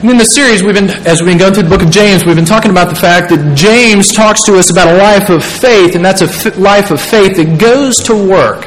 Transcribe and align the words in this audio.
In 0.00 0.16
the 0.16 0.24
series, 0.24 0.62
we've 0.62 0.76
been, 0.76 0.90
as 1.08 1.20
we've 1.20 1.30
been 1.30 1.38
going 1.38 1.54
through 1.54 1.64
the 1.64 1.68
book 1.68 1.82
of 1.82 1.90
James, 1.90 2.24
we've 2.24 2.36
been 2.36 2.44
talking 2.44 2.70
about 2.70 2.88
the 2.88 2.94
fact 2.94 3.30
that 3.30 3.56
James 3.56 4.12
talks 4.12 4.44
to 4.44 4.56
us 4.56 4.70
about 4.70 4.94
a 4.94 4.96
life 4.96 5.28
of 5.28 5.42
faith, 5.44 5.96
and 5.96 6.04
that's 6.04 6.22
a 6.22 6.50
life 6.60 6.92
of 6.92 7.00
faith 7.00 7.36
that 7.36 7.58
goes 7.58 7.96
to 8.04 8.14
work. 8.14 8.62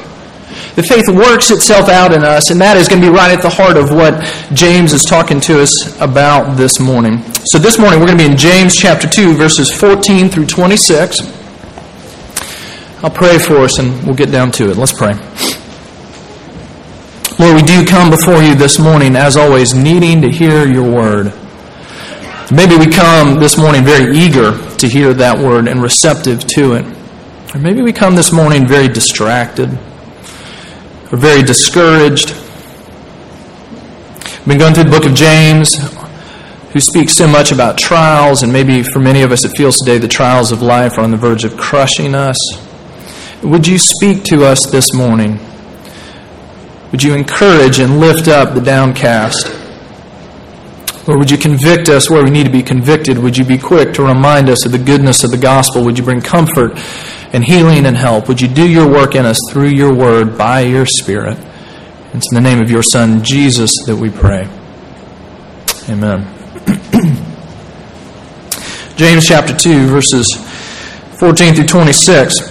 The 0.76 0.84
faith 0.84 1.08
works 1.08 1.50
itself 1.50 1.88
out 1.88 2.14
in 2.14 2.26
us, 2.26 2.52
and 2.52 2.60
that 2.60 2.76
is 2.76 2.90
going 2.90 3.02
to 3.02 3.08
be 3.08 3.16
right 3.16 3.32
at 3.32 3.42
the 3.42 3.50
heart 3.50 3.78
of 3.78 3.92
what 3.92 4.20
James 4.52 4.92
is 4.92 5.04
talking 5.04 5.40
to 5.48 5.62
us 5.62 5.98
about 6.02 6.58
this 6.58 6.82
morning. 6.82 7.24
So 7.46 7.60
this 7.60 7.80
morning, 7.80 8.02
we're 8.02 8.08
going 8.08 8.18
to 8.18 8.26
be 8.26 8.30
in 8.30 8.38
James 8.38 8.76
chapter 8.76 9.08
2, 9.08 9.34
verses 9.34 9.72
14 9.72 10.28
through 10.28 10.48
26. 10.48 11.16
I'll 13.06 13.10
pray 13.10 13.40
for 13.40 13.60
us, 13.60 13.80
and 13.80 14.04
we'll 14.04 14.20
get 14.20 14.32
down 14.32 14.52
to 14.60 14.70
it. 14.70 14.76
Let's 14.76 14.92
pray. 14.92 15.14
Lord, 17.42 17.56
we 17.56 17.64
do 17.64 17.84
come 17.88 18.12
before 18.12 18.44
you 18.44 18.54
this 18.54 18.78
morning, 18.78 19.16
as 19.16 19.36
always, 19.36 19.74
needing 19.74 20.22
to 20.22 20.30
hear 20.30 20.68
your 20.68 20.88
word. 20.88 21.34
Maybe 22.52 22.78
we 22.78 22.86
come 22.86 23.40
this 23.40 23.58
morning 23.58 23.84
very 23.84 24.16
eager 24.16 24.52
to 24.78 24.88
hear 24.88 25.12
that 25.16 25.40
word 25.40 25.68
and 25.68 25.82
receptive 25.82 26.46
to 26.50 26.74
it. 26.74 26.86
Or 27.56 27.60
maybe 27.60 27.82
we 27.82 27.94
come 27.94 28.14
this 28.14 28.32
morning 28.32 28.68
very 28.68 28.88
distracted 28.88 29.70
or 31.12 31.18
very 31.18 31.42
discouraged. 31.42 32.30
We've 34.38 34.46
been 34.46 34.60
going 34.60 34.76
through 34.76 34.84
the 34.84 34.92
book 34.92 35.08
of 35.08 35.16
James, 35.16 35.74
who 36.74 36.80
speaks 36.80 37.14
so 37.14 37.26
much 37.26 37.52
about 37.52 37.80
trials, 37.80 38.44
and 38.44 38.54
maybe 38.54 38.84
for 38.84 39.00
many 39.00 39.24
of 39.24 39.32
us 39.32 39.44
it 39.46 39.58
feels 39.58 39.78
today 39.78 39.98
the 39.98 40.08
trials 40.08 40.52
of 40.52 40.62
life 40.62 41.00
are 41.00 41.02
on 41.02 41.10
the 41.10 41.18
verge 41.18 41.44
of 41.44 41.58
crushing 41.58 42.14
us. 42.14 42.38
Would 43.42 43.66
you 43.66 43.80
speak 43.80 44.26
to 44.26 44.46
us 44.46 44.60
this 44.72 44.94
morning? 44.94 45.40
Would 46.92 47.04
you 47.04 47.14
encourage 47.14 47.80
and 47.80 48.00
lift 48.00 48.28
up 48.28 48.54
the 48.54 48.62
downcast? 48.62 49.48
Or 51.08 51.18
would 51.18 51.32
you 51.32 51.38
convict 51.38 51.90
us 51.90 52.10
where 52.10 52.24
we 52.24 52.30
need 52.30 52.46
to 52.46 52.52
be 52.52 52.62
convicted? 52.62 53.18
Would 53.18 53.38
you 53.38 53.46
be 53.46 53.58
quick 53.58 53.94
to 53.94 54.04
remind 54.04 54.50
us 54.50 54.66
of 54.66 54.72
the 54.72 54.78
goodness 54.78 55.24
of 55.24 55.32
the 55.32 55.38
gospel? 55.38 55.84
Would 55.86 55.98
you 55.98 56.04
bring 56.04 56.22
comfort 56.22 56.74
and 57.34 57.44
healing 57.44 57.86
and 57.86 57.98
help? 57.98 58.28
Would 58.28 58.42
you 58.42 58.48
do 58.48 58.70
your 58.70 58.88
work 58.88 59.16
in 59.16 59.26
us 59.26 59.38
through 59.50 59.70
your 59.70 59.94
word 59.94 60.38
by 60.38 60.62
your 60.62 60.86
Spirit? 60.86 61.38
It's 62.14 62.32
in 62.32 62.36
the 62.36 62.42
name 62.42 62.62
of 62.62 62.70
your 62.70 62.84
Son, 62.84 63.24
Jesus, 63.24 63.72
that 63.86 63.96
we 63.96 64.10
pray. 64.10 64.48
Amen. 65.90 66.28
James 68.98 69.26
chapter 69.26 69.56
2, 69.56 69.88
verses 69.88 70.28
14 71.20 71.56
through 71.56 71.68
26. 71.68 72.51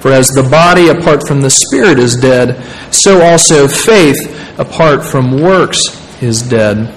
For 0.00 0.10
as 0.10 0.28
the 0.28 0.42
body 0.42 0.88
apart 0.88 1.26
from 1.28 1.42
the 1.42 1.50
Spirit 1.50 1.98
is 1.98 2.16
dead, 2.16 2.62
so 2.92 3.20
also 3.20 3.68
faith 3.68 4.58
apart 4.58 5.04
from 5.04 5.40
works 5.40 5.78
is 6.22 6.42
dead. 6.42 6.94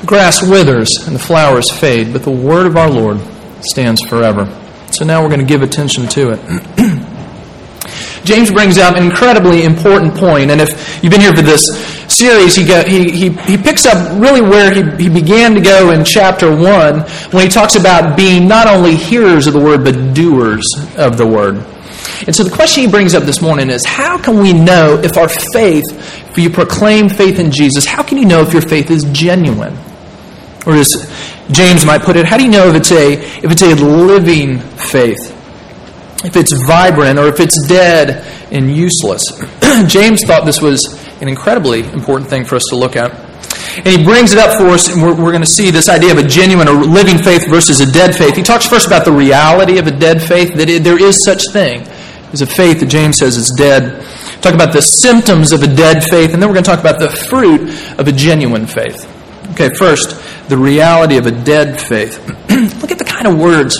The 0.00 0.06
grass 0.06 0.42
withers 0.42 0.88
and 1.06 1.14
the 1.14 1.20
flowers 1.20 1.70
fade, 1.72 2.12
but 2.12 2.22
the 2.22 2.30
word 2.30 2.66
of 2.66 2.76
our 2.76 2.90
Lord 2.90 3.20
stands 3.60 4.02
forever. 4.02 4.46
So 4.90 5.04
now 5.04 5.22
we're 5.22 5.28
going 5.28 5.40
to 5.40 5.46
give 5.46 5.62
attention 5.62 6.08
to 6.08 6.30
it. 6.32 6.40
James 8.24 8.50
brings 8.50 8.78
out 8.78 8.96
an 8.96 9.04
incredibly 9.04 9.62
important 9.64 10.14
point, 10.14 10.50
and 10.50 10.60
if 10.60 11.02
you've 11.02 11.12
been 11.12 11.20
here 11.20 11.34
for 11.34 11.42
this 11.42 11.97
series, 12.18 12.54
he, 12.54 12.64
go, 12.64 12.82
he, 12.84 13.10
he, 13.10 13.28
he 13.30 13.56
picks 13.56 13.86
up 13.86 14.20
really 14.20 14.40
where 14.40 14.72
he, 14.72 15.04
he 15.04 15.08
began 15.08 15.54
to 15.54 15.60
go 15.60 15.90
in 15.92 16.04
chapter 16.04 16.50
1 16.50 17.00
when 17.30 17.42
he 17.42 17.48
talks 17.48 17.76
about 17.76 18.16
being 18.16 18.48
not 18.48 18.66
only 18.66 18.96
hearers 18.96 19.46
of 19.46 19.52
the 19.52 19.60
word, 19.60 19.84
but 19.84 20.14
doers 20.14 20.66
of 20.96 21.16
the 21.16 21.26
word. 21.26 21.56
And 22.26 22.34
so 22.34 22.42
the 22.42 22.54
question 22.54 22.84
he 22.84 22.90
brings 22.90 23.14
up 23.14 23.22
this 23.22 23.40
morning 23.40 23.70
is 23.70 23.84
how 23.86 24.18
can 24.18 24.38
we 24.38 24.52
know 24.52 25.00
if 25.02 25.16
our 25.16 25.28
faith, 25.28 25.84
if 26.30 26.38
you 26.38 26.50
proclaim 26.50 27.08
faith 27.08 27.38
in 27.38 27.50
Jesus, 27.50 27.86
how 27.86 28.02
can 28.02 28.18
you 28.18 28.24
know 28.24 28.42
if 28.42 28.52
your 28.52 28.62
faith 28.62 28.90
is 28.90 29.04
genuine? 29.12 29.76
Or 30.66 30.74
as 30.74 31.10
James 31.50 31.86
might 31.86 32.02
put 32.02 32.16
it, 32.16 32.26
how 32.26 32.36
do 32.36 32.44
you 32.44 32.50
know 32.50 32.68
if 32.68 32.74
it's 32.74 32.92
a, 32.92 33.12
if 33.12 33.50
it's 33.50 33.62
a 33.62 33.74
living 33.74 34.58
faith? 34.58 35.34
if 36.24 36.36
it's 36.36 36.52
vibrant 36.66 37.18
or 37.18 37.28
if 37.28 37.40
it's 37.40 37.66
dead 37.68 38.24
and 38.50 38.74
useless. 38.74 39.22
James 39.86 40.24
thought 40.24 40.44
this 40.44 40.60
was 40.60 40.97
an 41.20 41.28
incredibly 41.28 41.80
important 41.80 42.30
thing 42.30 42.44
for 42.44 42.56
us 42.56 42.64
to 42.70 42.76
look 42.76 42.96
at. 42.96 43.12
And 43.78 43.86
he 43.86 44.04
brings 44.04 44.32
it 44.32 44.38
up 44.38 44.56
for 44.56 44.68
us, 44.68 44.88
and 44.88 45.02
we're, 45.02 45.14
we're 45.14 45.30
going 45.30 45.42
to 45.42 45.46
see 45.46 45.70
this 45.70 45.88
idea 45.88 46.10
of 46.10 46.18
a 46.18 46.26
genuine 46.26 46.68
or 46.68 46.74
living 46.74 47.18
faith 47.18 47.48
versus 47.48 47.80
a 47.80 47.90
dead 47.90 48.14
faith. 48.14 48.36
He 48.36 48.42
talks 48.42 48.66
first 48.66 48.86
about 48.86 49.04
the 49.04 49.12
reality 49.12 49.78
of 49.78 49.86
a 49.86 49.90
dead 49.90 50.22
faith, 50.22 50.54
that 50.54 50.68
it, 50.68 50.82
there 50.82 51.00
is 51.00 51.24
such 51.24 51.50
thing 51.52 51.82
as 52.32 52.42
a 52.42 52.46
faith 52.46 52.80
that 52.80 52.86
James 52.86 53.18
says 53.18 53.36
is 53.36 53.52
dead. 53.56 54.04
Talk 54.42 54.54
about 54.54 54.72
the 54.72 54.82
symptoms 54.82 55.52
of 55.52 55.62
a 55.62 55.66
dead 55.66 56.02
faith, 56.10 56.32
and 56.34 56.42
then 56.42 56.48
we're 56.48 56.54
going 56.54 56.64
to 56.64 56.70
talk 56.70 56.80
about 56.80 56.98
the 56.98 57.10
fruit 57.10 57.62
of 57.98 58.08
a 58.08 58.12
genuine 58.12 58.66
faith. 58.66 59.06
Okay, 59.52 59.70
first, 59.74 60.10
the 60.48 60.56
reality 60.56 61.16
of 61.16 61.26
a 61.26 61.32
dead 61.32 61.80
faith. 61.80 62.18
Look 62.80 62.90
at 62.90 62.98
the 62.98 63.04
kind 63.04 63.26
of 63.26 63.38
words 63.38 63.78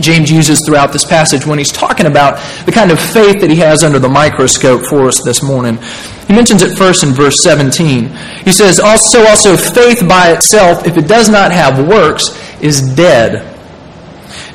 James 0.00 0.30
uses 0.30 0.62
throughout 0.64 0.92
this 0.92 1.04
passage 1.04 1.46
when 1.46 1.58
he's 1.58 1.72
talking 1.72 2.06
about 2.06 2.36
the 2.64 2.72
kind 2.72 2.90
of 2.90 2.98
faith 2.98 3.40
that 3.40 3.50
he 3.50 3.56
has 3.56 3.84
under 3.84 3.98
the 3.98 4.08
microscope 4.08 4.86
for 4.86 5.06
us 5.06 5.22
this 5.22 5.42
morning. 5.42 5.78
He 6.26 6.34
mentions 6.34 6.62
it 6.62 6.76
first 6.76 7.02
in 7.02 7.10
verse 7.10 7.42
17. 7.42 8.08
He 8.44 8.52
says, 8.52 8.80
Also, 8.80 9.20
also, 9.26 9.56
faith 9.56 10.06
by 10.08 10.32
itself, 10.32 10.86
if 10.86 10.96
it 10.96 11.08
does 11.08 11.28
not 11.28 11.52
have 11.52 11.86
works, 11.86 12.24
is 12.60 12.80
dead. 12.94 13.48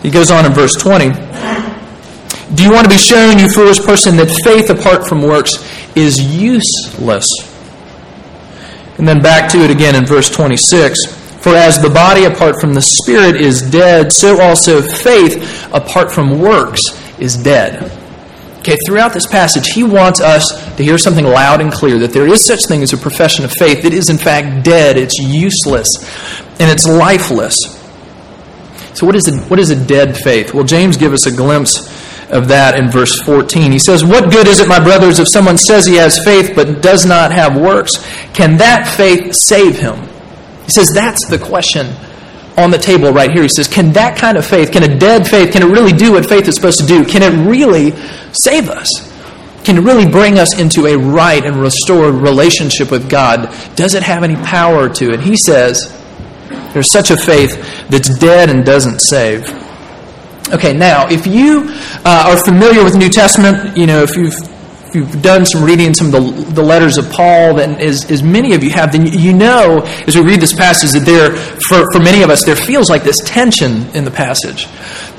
He 0.01 0.09
goes 0.09 0.31
on 0.31 0.45
in 0.45 0.53
verse 0.53 0.75
20. 0.75 1.09
Do 2.55 2.63
you 2.63 2.71
want 2.71 2.85
to 2.85 2.89
be 2.89 2.97
shown, 2.97 3.37
you 3.37 3.49
foolish 3.49 3.79
person, 3.79 4.15
that 4.17 4.29
faith 4.43 4.69
apart 4.69 5.07
from 5.07 5.21
works 5.21 5.53
is 5.95 6.19
useless? 6.19 7.27
And 8.97 9.07
then 9.07 9.21
back 9.21 9.51
to 9.51 9.59
it 9.59 9.69
again 9.69 9.95
in 9.95 10.05
verse 10.05 10.29
26. 10.29 11.16
For 11.41 11.55
as 11.55 11.81
the 11.81 11.89
body 11.89 12.25
apart 12.25 12.59
from 12.59 12.73
the 12.73 12.81
Spirit 12.81 13.39
is 13.39 13.61
dead, 13.61 14.11
so 14.11 14.41
also 14.41 14.81
faith 14.81 15.67
apart 15.73 16.11
from 16.11 16.41
works 16.41 16.81
is 17.19 17.37
dead. 17.37 17.91
Okay, 18.59 18.77
throughout 18.85 19.13
this 19.13 19.25
passage, 19.25 19.67
he 19.73 19.83
wants 19.83 20.19
us 20.19 20.43
to 20.75 20.83
hear 20.83 20.97
something 20.97 21.23
loud 21.23 21.61
and 21.61 21.71
clear 21.71 21.99
that 21.99 22.11
there 22.11 22.27
is 22.27 22.45
such 22.45 22.65
thing 22.67 22.83
as 22.83 22.91
a 22.91 22.97
profession 22.97 23.45
of 23.45 23.51
faith 23.53 23.83
that 23.83 23.93
is 23.93 24.09
in 24.09 24.17
fact 24.17 24.65
dead, 24.65 24.97
it's 24.97 25.17
useless, 25.17 25.87
and 26.59 26.69
it's 26.69 26.85
lifeless. 26.85 27.55
So, 28.93 29.05
what 29.05 29.15
is 29.15 29.27
a, 29.27 29.37
what 29.43 29.59
is 29.59 29.69
a 29.69 29.85
dead 29.85 30.17
faith? 30.17 30.53
Well, 30.53 30.65
James 30.65 30.97
gives 30.97 31.13
us 31.13 31.31
a 31.31 31.35
glimpse 31.35 31.87
of 32.29 32.49
that 32.49 32.77
in 32.77 32.89
verse 32.89 33.21
14. 33.21 33.71
He 33.71 33.79
says, 33.79 34.03
What 34.03 34.31
good 34.31 34.47
is 34.47 34.59
it, 34.59 34.67
my 34.67 34.79
brothers, 34.79 35.19
if 35.19 35.29
someone 35.29 35.57
says 35.57 35.85
he 35.85 35.95
has 35.95 36.21
faith 36.25 36.53
but 36.55 36.81
does 36.81 37.05
not 37.05 37.31
have 37.31 37.55
works? 37.55 37.91
Can 38.33 38.57
that 38.57 38.87
faith 38.97 39.33
save 39.33 39.79
him? 39.79 40.09
He 40.67 40.71
says 40.73 40.91
that's 40.93 41.27
the 41.29 41.39
question 41.39 41.87
on 42.57 42.71
the 42.71 42.77
table 42.77 43.11
right 43.13 43.31
here. 43.31 43.43
He 43.43 43.49
says, 43.49 43.69
Can 43.69 43.93
that 43.93 44.17
kind 44.17 44.37
of 44.37 44.45
faith, 44.45 44.73
can 44.73 44.83
a 44.83 44.99
dead 44.99 45.25
faith, 45.25 45.53
can 45.53 45.63
it 45.63 45.71
really 45.71 45.93
do 45.93 46.11
what 46.11 46.25
faith 46.27 46.47
is 46.47 46.55
supposed 46.55 46.79
to 46.81 46.85
do? 46.85 47.05
Can 47.05 47.23
it 47.23 47.47
really 47.47 47.91
save 48.33 48.69
us? 48.69 48.89
Can 49.63 49.77
it 49.77 49.81
really 49.81 50.09
bring 50.09 50.37
us 50.39 50.59
into 50.59 50.85
a 50.87 50.97
right 50.97 51.43
and 51.45 51.55
restored 51.57 52.15
relationship 52.15 52.91
with 52.91 53.09
God? 53.09 53.53
Does 53.75 53.95
it 53.95 54.03
have 54.03 54.23
any 54.23 54.35
power 54.35 54.89
to 54.89 55.13
it? 55.13 55.21
He 55.21 55.37
says, 55.37 55.89
There's 56.73 56.91
such 56.91 57.11
a 57.11 57.17
faith 57.17 57.55
that's 57.87 58.17
dead 58.19 58.49
and 58.49 58.65
doesn't 58.65 58.99
save. 58.99 59.47
Okay, 60.53 60.73
now, 60.73 61.07
if 61.09 61.27
you 61.27 61.65
uh, 62.05 62.35
are 62.35 62.43
familiar 62.43 62.83
with 62.83 62.93
the 62.93 62.99
New 62.99 63.09
Testament, 63.09 63.77
you 63.77 63.85
know, 63.85 64.03
if 64.03 64.15
you've 64.15 64.35
if 64.87 64.95
you've 64.95 65.21
done 65.21 65.45
some 65.45 65.63
reading 65.63 65.93
some 65.93 66.07
of 66.07 66.13
the, 66.13 66.53
the 66.53 66.63
letters 66.63 66.97
of 66.97 67.09
Paul, 67.11 67.59
and 67.59 67.79
as, 67.81 68.09
as 68.09 68.23
many 68.23 68.53
of 68.53 68.63
you 68.63 68.69
have, 68.71 68.91
then 68.91 69.05
you 69.05 69.33
know, 69.33 69.81
as 70.07 70.15
we 70.15 70.23
read 70.23 70.39
this 70.39 70.53
passage, 70.53 70.91
that 70.91 71.05
there, 71.05 71.35
for, 71.67 71.91
for 71.91 72.03
many 72.03 72.23
of 72.23 72.29
us, 72.29 72.45
there 72.45 72.55
feels 72.55 72.89
like 72.89 73.03
this 73.03 73.19
tension 73.25 73.85
in 73.95 74.05
the 74.05 74.11
passage. 74.11 74.67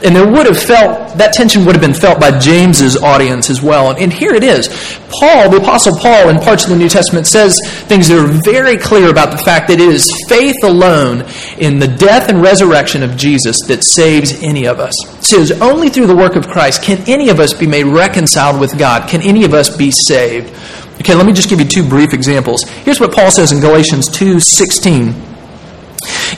And 0.05 0.15
there 0.15 0.27
would 0.31 0.47
have 0.47 0.63
felt, 0.63 1.19
that 1.19 1.33
tension 1.33 1.65
would 1.65 1.75
have 1.75 1.83
been 1.83 1.95
felt 1.95 2.21
by 2.21 2.39
James's 2.39 2.97
audience 2.97 3.51
as 3.51 3.61
well. 3.61 3.91
And, 3.91 3.99
and 3.99 4.13
here 4.13 4.33
it 4.33 4.45
is. 4.45 4.69
Paul, 5.09 5.51
the 5.51 5.57
Apostle 5.57 5.97
Paul, 5.99 6.29
in 6.29 6.39
parts 6.39 6.65
of 6.65 6.71
the 6.71 6.77
New 6.77 6.89
Testament, 6.89 7.27
says 7.27 7.59
things 7.87 8.07
that 8.09 8.19
are 8.19 8.41
very 8.45 8.77
clear 8.77 9.11
about 9.11 9.33
the 9.33 9.39
fact 9.39 9.67
that 9.69 9.81
it 9.81 9.89
is 9.89 10.09
faith 10.29 10.55
alone 10.63 11.25
in 11.59 11.81
the 11.81 11.89
death 11.89 12.29
and 12.29 12.41
resurrection 12.41 13.03
of 13.03 13.17
Jesus 13.17 13.57
that 13.67 13.83
saves 13.83 14.41
any 14.43 14.67
of 14.67 14.79
us. 14.79 14.95
It 15.19 15.25
says, 15.25 15.53
only 15.61 15.89
through 15.89 16.07
the 16.07 16.17
work 16.17 16.37
of 16.37 16.47
Christ 16.47 16.83
can 16.83 17.03
any 17.09 17.29
of 17.29 17.41
us 17.41 17.53
be 17.53 17.67
made 17.67 17.85
reconciled 17.85 18.61
with 18.61 18.79
God. 18.79 19.09
Can 19.09 19.23
any 19.23 19.45
of 19.45 19.53
us 19.53 19.75
be 19.75 19.91
saved? 19.91 20.55
Okay, 21.01 21.15
let 21.15 21.27
me 21.27 21.33
just 21.33 21.49
give 21.49 21.61
you 21.61 21.67
two 21.67 21.89
brief 21.89 22.13
examples. 22.13 22.63
Here's 22.69 23.01
what 23.01 23.13
Paul 23.13 23.31
says 23.31 23.53
in 23.53 23.61
Galatians 23.61 24.09
2:16. 24.09 25.38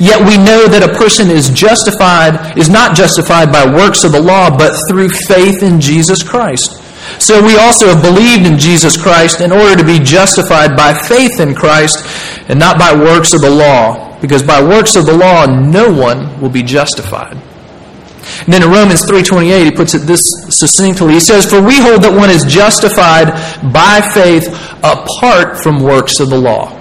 Yet 0.00 0.18
we 0.26 0.40
know 0.40 0.66
that 0.66 0.82
a 0.82 0.96
person 0.96 1.28
is 1.28 1.50
justified, 1.50 2.56
is 2.56 2.70
not 2.70 2.96
justified 2.96 3.52
by 3.52 3.68
works 3.68 4.02
of 4.02 4.12
the 4.12 4.20
law, 4.20 4.48
but 4.48 4.72
through 4.88 5.10
faith 5.10 5.62
in 5.62 5.78
Jesus 5.78 6.22
Christ. 6.22 6.80
So 7.20 7.44
we 7.44 7.56
also 7.56 7.88
have 7.88 8.02
believed 8.02 8.46
in 8.46 8.58
Jesus 8.58 8.96
Christ 8.96 9.42
in 9.42 9.52
order 9.52 9.76
to 9.76 9.84
be 9.84 9.98
justified 9.98 10.74
by 10.74 10.94
faith 10.94 11.38
in 11.38 11.54
Christ 11.54 12.00
and 12.48 12.58
not 12.58 12.78
by 12.78 12.94
works 12.94 13.34
of 13.34 13.42
the 13.42 13.50
law. 13.50 14.18
Because 14.20 14.42
by 14.42 14.62
works 14.62 14.96
of 14.96 15.04
the 15.04 15.16
law, 15.16 15.44
no 15.44 15.92
one 15.92 16.40
will 16.40 16.48
be 16.48 16.62
justified. 16.62 17.36
And 18.44 18.52
then 18.52 18.62
in 18.62 18.70
Romans 18.70 19.02
3.28, 19.04 19.64
he 19.64 19.70
puts 19.70 19.94
it 19.94 20.00
this 20.00 20.22
succinctly. 20.48 21.14
He 21.14 21.20
says, 21.20 21.44
For 21.44 21.60
we 21.60 21.78
hold 21.78 22.02
that 22.04 22.16
one 22.16 22.30
is 22.30 22.44
justified 22.44 23.32
by 23.72 24.00
faith 24.14 24.48
apart 24.82 25.62
from 25.62 25.82
works 25.82 26.20
of 26.20 26.30
the 26.30 26.38
law. 26.38 26.76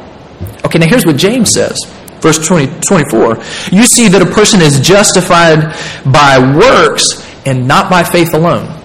Okay, 0.66 0.80
now 0.80 0.88
here's 0.88 1.06
what 1.06 1.18
James 1.18 1.52
says. 1.52 1.78
Verse 2.22 2.46
20, 2.46 2.82
24. 2.82 3.36
You 3.72 3.84
see 3.84 4.08
that 4.10 4.22
a 4.22 4.26
person 4.26 4.62
is 4.62 4.80
justified 4.80 5.76
by 6.12 6.40
works 6.58 7.26
and 7.46 7.68
not 7.68 7.90
by 7.90 8.04
faith 8.04 8.34
alone. 8.34 8.76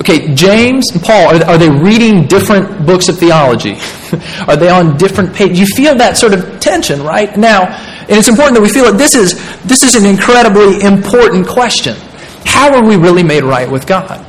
Okay, 0.00 0.32
James 0.34 0.92
and 0.92 1.02
Paul, 1.02 1.34
are, 1.34 1.44
are 1.44 1.58
they 1.58 1.68
reading 1.68 2.26
different 2.26 2.86
books 2.86 3.08
of 3.08 3.18
theology? 3.18 3.76
are 4.48 4.56
they 4.56 4.68
on 4.68 4.96
different 4.96 5.34
pages? 5.34 5.58
You 5.58 5.66
feel 5.66 5.96
that 5.96 6.16
sort 6.16 6.34
of 6.34 6.60
tension, 6.60 7.02
right? 7.02 7.36
Now, 7.36 7.66
and 8.08 8.12
it's 8.16 8.28
important 8.28 8.54
that 8.54 8.62
we 8.62 8.70
feel 8.70 8.84
that 8.84 8.96
this 8.96 9.14
is, 9.14 9.34
this 9.64 9.82
is 9.82 9.94
an 9.94 10.06
incredibly 10.06 10.80
important 10.82 11.46
question. 11.46 11.96
How 12.44 12.74
are 12.74 12.84
we 12.84 12.96
really 12.96 13.22
made 13.22 13.42
right 13.42 13.70
with 13.70 13.86
God? 13.86 14.24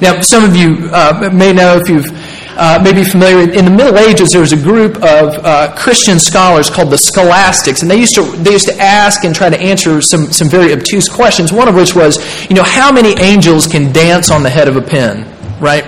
Now, 0.00 0.20
some 0.20 0.44
of 0.44 0.56
you 0.56 0.88
uh, 0.92 1.30
may 1.32 1.52
know 1.52 1.78
if 1.80 1.88
you've 1.88 2.06
uh, 2.56 2.80
may 2.82 2.92
be 2.92 3.04
familiar. 3.04 3.50
In 3.50 3.64
the 3.64 3.70
Middle 3.70 3.98
Ages, 3.98 4.32
there 4.32 4.40
was 4.40 4.52
a 4.52 4.56
group 4.56 4.96
of 4.96 5.44
uh, 5.44 5.74
Christian 5.76 6.18
scholars 6.18 6.70
called 6.70 6.90
the 6.90 6.98
Scholastics, 6.98 7.82
and 7.82 7.90
they 7.90 7.98
used 7.98 8.14
to 8.14 8.22
they 8.22 8.52
used 8.52 8.66
to 8.66 8.76
ask 8.80 9.24
and 9.24 9.34
try 9.34 9.50
to 9.50 9.60
answer 9.60 10.00
some 10.00 10.32
some 10.32 10.48
very 10.48 10.72
obtuse 10.72 11.08
questions. 11.08 11.52
One 11.52 11.68
of 11.68 11.74
which 11.74 11.94
was, 11.94 12.18
you 12.48 12.56
know, 12.56 12.62
how 12.62 12.92
many 12.92 13.18
angels 13.20 13.66
can 13.66 13.92
dance 13.92 14.30
on 14.30 14.42
the 14.42 14.50
head 14.50 14.68
of 14.68 14.76
a 14.76 14.82
pin? 14.82 15.26
Right. 15.60 15.84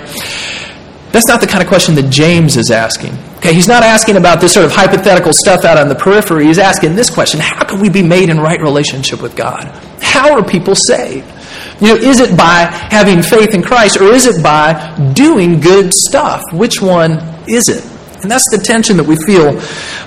That's 1.12 1.28
not 1.28 1.40
the 1.40 1.46
kind 1.46 1.62
of 1.62 1.68
question 1.68 1.94
that 1.94 2.10
James 2.10 2.56
is 2.56 2.70
asking. 2.70 3.16
Okay, 3.36 3.54
he's 3.54 3.68
not 3.68 3.82
asking 3.82 4.16
about 4.16 4.40
this 4.40 4.52
sort 4.52 4.66
of 4.66 4.72
hypothetical 4.72 5.32
stuff 5.32 5.64
out 5.64 5.78
on 5.78 5.88
the 5.88 5.94
periphery. 5.94 6.46
He's 6.46 6.58
asking 6.58 6.94
this 6.94 7.08
question 7.08 7.40
How 7.40 7.64
can 7.64 7.80
we 7.80 7.88
be 7.88 8.02
made 8.02 8.28
in 8.28 8.38
right 8.38 8.60
relationship 8.60 9.22
with 9.22 9.36
God? 9.36 9.64
How 10.02 10.36
are 10.36 10.44
people 10.44 10.74
saved? 10.74 11.26
You 11.81 11.88
know, 11.88 11.96
is 11.96 12.20
it 12.20 12.37
by 12.37 12.69
having 12.90 13.23
faith 13.23 13.55
in 13.55 13.62
Christ 13.62 13.99
or 13.99 14.12
is 14.12 14.26
it 14.26 14.43
by 14.43 15.12
doing 15.14 15.61
good 15.61 15.93
stuff? 15.93 16.43
Which 16.52 16.81
one 16.81 17.12
is 17.46 17.69
it? 17.69 17.84
And 18.23 18.31
that's 18.31 18.49
the 18.50 18.58
tension 18.58 18.96
that 18.96 19.05
we 19.05 19.17
feel 19.26 19.49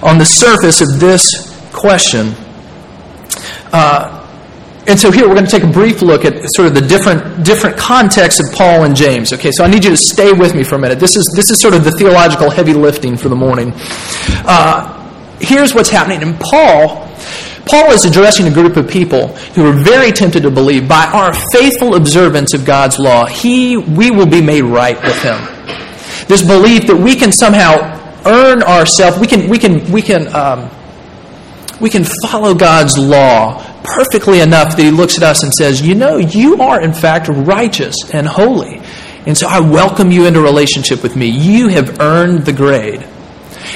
on 0.04 0.18
the 0.18 0.26
surface 0.26 0.82
of 0.82 1.00
this 1.00 1.30
question. 1.72 2.34
Uh, 3.72 4.20
and 4.88 5.00
so 5.00 5.12
here 5.12 5.28
we're 5.28 5.36
going 5.36 5.46
to 5.46 5.52
take 5.52 5.64
a 5.64 5.72
brief 5.72 6.02
look 6.02 6.26
at 6.26 6.44
sort 6.56 6.68
of 6.68 6.74
the 6.74 6.82
different 6.82 7.46
different 7.46 7.78
contexts 7.78 8.40
of 8.40 8.52
Paul 8.56 8.86
and 8.86 8.96
James. 8.96 9.32
Okay, 9.34 9.52
so 9.52 9.64
I 9.64 9.68
need 9.68 9.84
you 9.84 9.92
to 9.92 9.98
stay 9.98 10.34
with 10.34 10.56
me 10.56 10.64
for 10.64 10.76
a 10.76 10.80
minute. 10.80 11.00
This 11.00 11.16
is 11.16 11.32
this 11.36 11.52
is 11.52 11.62
sort 11.62 11.76
of 11.76 11.84
the 11.84 11.92
theological 11.92 12.50
heavy 12.50 12.74
lifting 12.74 13.16
for 13.16 13.30
the 13.30 13.36
morning. 13.36 13.72
Uh, 14.46 15.38
here's 15.40 15.76
what's 15.76 15.90
happening 15.90 16.24
in 16.24 16.36
Paul. 16.40 17.09
Paul 17.70 17.92
is 17.92 18.06
addressing 18.06 18.48
a 18.48 18.52
group 18.52 18.78
of 18.78 18.90
people 18.90 19.28
who 19.54 19.66
are 19.66 19.74
very 19.74 20.12
tempted 20.12 20.44
to 20.44 20.52
believe 20.52 20.88
by 20.88 21.06
our 21.06 21.34
faithful 21.54 21.96
observance 21.96 22.54
of 22.54 22.66
God's 22.66 22.98
law, 22.98 23.26
he 23.26 23.78
we 23.78 24.12
will 24.12 24.26
be 24.26 24.42
made 24.42 24.64
right 24.64 25.02
with 25.02 25.22
him. 25.22 25.38
This 26.28 26.42
belief 26.42 26.88
that 26.88 26.98
we 26.98 27.16
can 27.16 27.32
somehow 27.32 27.96
earn 28.26 28.64
ourselves, 28.64 29.20
we 29.20 29.28
can 29.28 29.50
we 29.50 29.58
can 29.58 29.92
we 29.92 30.02
can 30.02 30.34
um, 30.36 30.70
we 31.80 31.90
can 31.90 32.04
follow 32.04 32.54
God's 32.54 32.98
law 32.98 33.64
perfectly 33.84 34.42
enough 34.42 34.76
that 34.76 34.84
he 34.84 34.92
looks 34.92 35.18
at 35.18 35.24
us 35.24 35.44
and 35.44 35.54
says, 35.54 35.82
You 35.82 35.96
know, 35.96 36.18
you 36.18 36.62
are 36.62 36.82
in 36.82 36.94
fact 36.94 37.28
righteous 37.30 37.96
and 38.14 38.28
holy. 38.28 38.82
And 39.26 39.38
so 39.38 39.48
I 39.48 39.60
welcome 39.60 40.12
you 40.12 40.26
into 40.26 40.42
relationship 40.42 41.04
with 41.04 41.16
me. 41.16 41.28
You 41.28 41.68
have 41.70 42.00
earned 42.00 42.46
the 42.46 42.54
grade. 42.54 43.06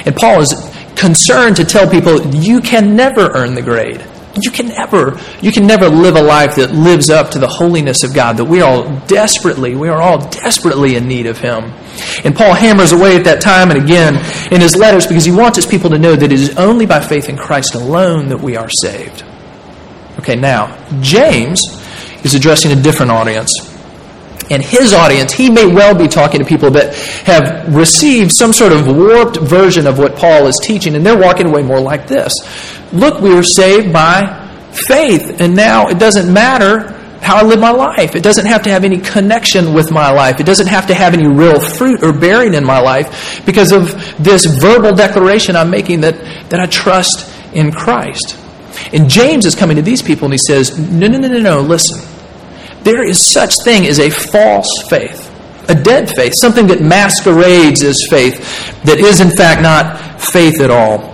And 0.04 0.14
Paul 0.16 0.40
is 0.40 0.73
concerned 0.96 1.56
to 1.56 1.64
tell 1.64 1.88
people 1.88 2.34
you 2.34 2.60
can 2.60 2.96
never 2.96 3.30
earn 3.32 3.54
the 3.54 3.62
grade. 3.62 4.04
You 4.42 4.50
can 4.50 4.68
never, 4.68 5.18
you 5.40 5.52
can 5.52 5.66
never 5.66 5.88
live 5.88 6.16
a 6.16 6.22
life 6.22 6.56
that 6.56 6.72
lives 6.72 7.08
up 7.08 7.30
to 7.30 7.38
the 7.38 7.46
holiness 7.46 8.02
of 8.02 8.12
God, 8.12 8.36
that 8.38 8.44
we 8.44 8.60
are 8.62 8.68
all 8.68 9.00
desperately, 9.06 9.76
we 9.76 9.88
are 9.88 10.02
all 10.02 10.28
desperately 10.28 10.96
in 10.96 11.06
need 11.06 11.26
of 11.26 11.38
Him. 11.38 11.72
And 12.24 12.34
Paul 12.34 12.54
hammers 12.54 12.90
away 12.90 13.16
at 13.16 13.24
that 13.24 13.40
time 13.40 13.70
and 13.70 13.82
again 13.82 14.16
in 14.52 14.60
his 14.60 14.74
letters 14.74 15.06
because 15.06 15.24
he 15.24 15.30
wants 15.30 15.56
his 15.56 15.66
people 15.66 15.90
to 15.90 15.98
know 15.98 16.16
that 16.16 16.32
it 16.32 16.32
is 16.32 16.56
only 16.56 16.86
by 16.86 17.00
faith 17.00 17.28
in 17.28 17.36
Christ 17.36 17.74
alone 17.76 18.28
that 18.30 18.40
we 18.40 18.56
are 18.56 18.68
saved. 18.68 19.24
Okay, 20.18 20.34
now, 20.34 20.76
James 21.00 21.60
is 22.24 22.34
addressing 22.34 22.72
a 22.72 22.82
different 22.82 23.12
audience. 23.12 23.73
And 24.50 24.62
his 24.62 24.92
audience, 24.92 25.32
he 25.32 25.48
may 25.48 25.66
well 25.66 25.94
be 25.96 26.06
talking 26.06 26.40
to 26.40 26.46
people 26.46 26.70
that 26.72 26.94
have 27.24 27.74
received 27.74 28.30
some 28.30 28.52
sort 28.52 28.72
of 28.72 28.86
warped 28.86 29.38
version 29.38 29.86
of 29.86 29.98
what 29.98 30.16
Paul 30.16 30.46
is 30.46 30.58
teaching, 30.62 30.94
and 30.94 31.04
they're 31.04 31.18
walking 31.18 31.46
away 31.46 31.62
more 31.62 31.80
like 31.80 32.06
this. 32.06 32.32
Look, 32.92 33.20
we 33.20 33.34
were 33.34 33.42
saved 33.42 33.92
by 33.92 34.44
faith, 34.86 35.40
and 35.40 35.56
now 35.56 35.88
it 35.88 35.98
doesn't 35.98 36.32
matter 36.32 36.90
how 37.24 37.36
I 37.36 37.42
live 37.42 37.58
my 37.58 37.70
life. 37.70 38.14
It 38.14 38.22
doesn't 38.22 38.44
have 38.44 38.62
to 38.64 38.70
have 38.70 38.84
any 38.84 38.98
connection 38.98 39.72
with 39.72 39.90
my 39.90 40.10
life. 40.10 40.40
It 40.40 40.46
doesn't 40.46 40.66
have 40.66 40.86
to 40.88 40.94
have 40.94 41.14
any 41.14 41.26
real 41.26 41.58
fruit 41.58 42.02
or 42.04 42.12
bearing 42.12 42.52
in 42.52 42.64
my 42.64 42.80
life 42.80 43.42
because 43.46 43.72
of 43.72 43.92
this 44.22 44.44
verbal 44.44 44.94
declaration 44.94 45.56
I'm 45.56 45.70
making 45.70 46.02
that, 46.02 46.16
that 46.50 46.60
I 46.60 46.66
trust 46.66 47.32
in 47.54 47.72
Christ. 47.72 48.36
And 48.92 49.08
James 49.08 49.46
is 49.46 49.54
coming 49.54 49.76
to 49.76 49.82
these 49.82 50.02
people 50.02 50.26
and 50.26 50.34
he 50.34 50.38
says, 50.38 50.78
No, 50.78 51.06
no, 51.06 51.18
no, 51.18 51.28
no, 51.28 51.38
no, 51.38 51.60
listen. 51.60 52.13
There 52.84 53.02
is 53.02 53.32
such 53.32 53.54
thing 53.64 53.86
as 53.86 53.98
a 53.98 54.10
false 54.10 54.68
faith, 54.90 55.30
a 55.70 55.74
dead 55.74 56.10
faith, 56.14 56.34
something 56.38 56.66
that 56.66 56.82
masquerades 56.82 57.82
as 57.82 57.96
faith, 58.10 58.36
that 58.84 58.98
is 58.98 59.20
in 59.20 59.30
fact 59.30 59.62
not 59.62 60.20
faith 60.20 60.60
at 60.60 60.70
all. 60.70 61.12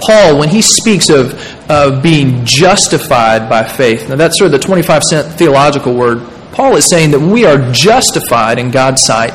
Paul, 0.00 0.38
when 0.38 0.48
he 0.48 0.62
speaks 0.62 1.10
of, 1.10 1.34
of 1.70 2.02
being 2.02 2.46
justified 2.46 3.50
by 3.50 3.62
faith, 3.62 4.08
now 4.08 4.16
that's 4.16 4.38
sort 4.38 4.46
of 4.54 4.60
the 4.60 4.66
25 4.66 5.02
cent 5.02 5.38
theological 5.38 5.94
word. 5.94 6.26
Paul 6.52 6.76
is 6.76 6.88
saying 6.88 7.10
that 7.10 7.20
we 7.20 7.44
are 7.44 7.70
justified 7.70 8.58
in 8.58 8.70
God's 8.70 9.02
sight, 9.02 9.32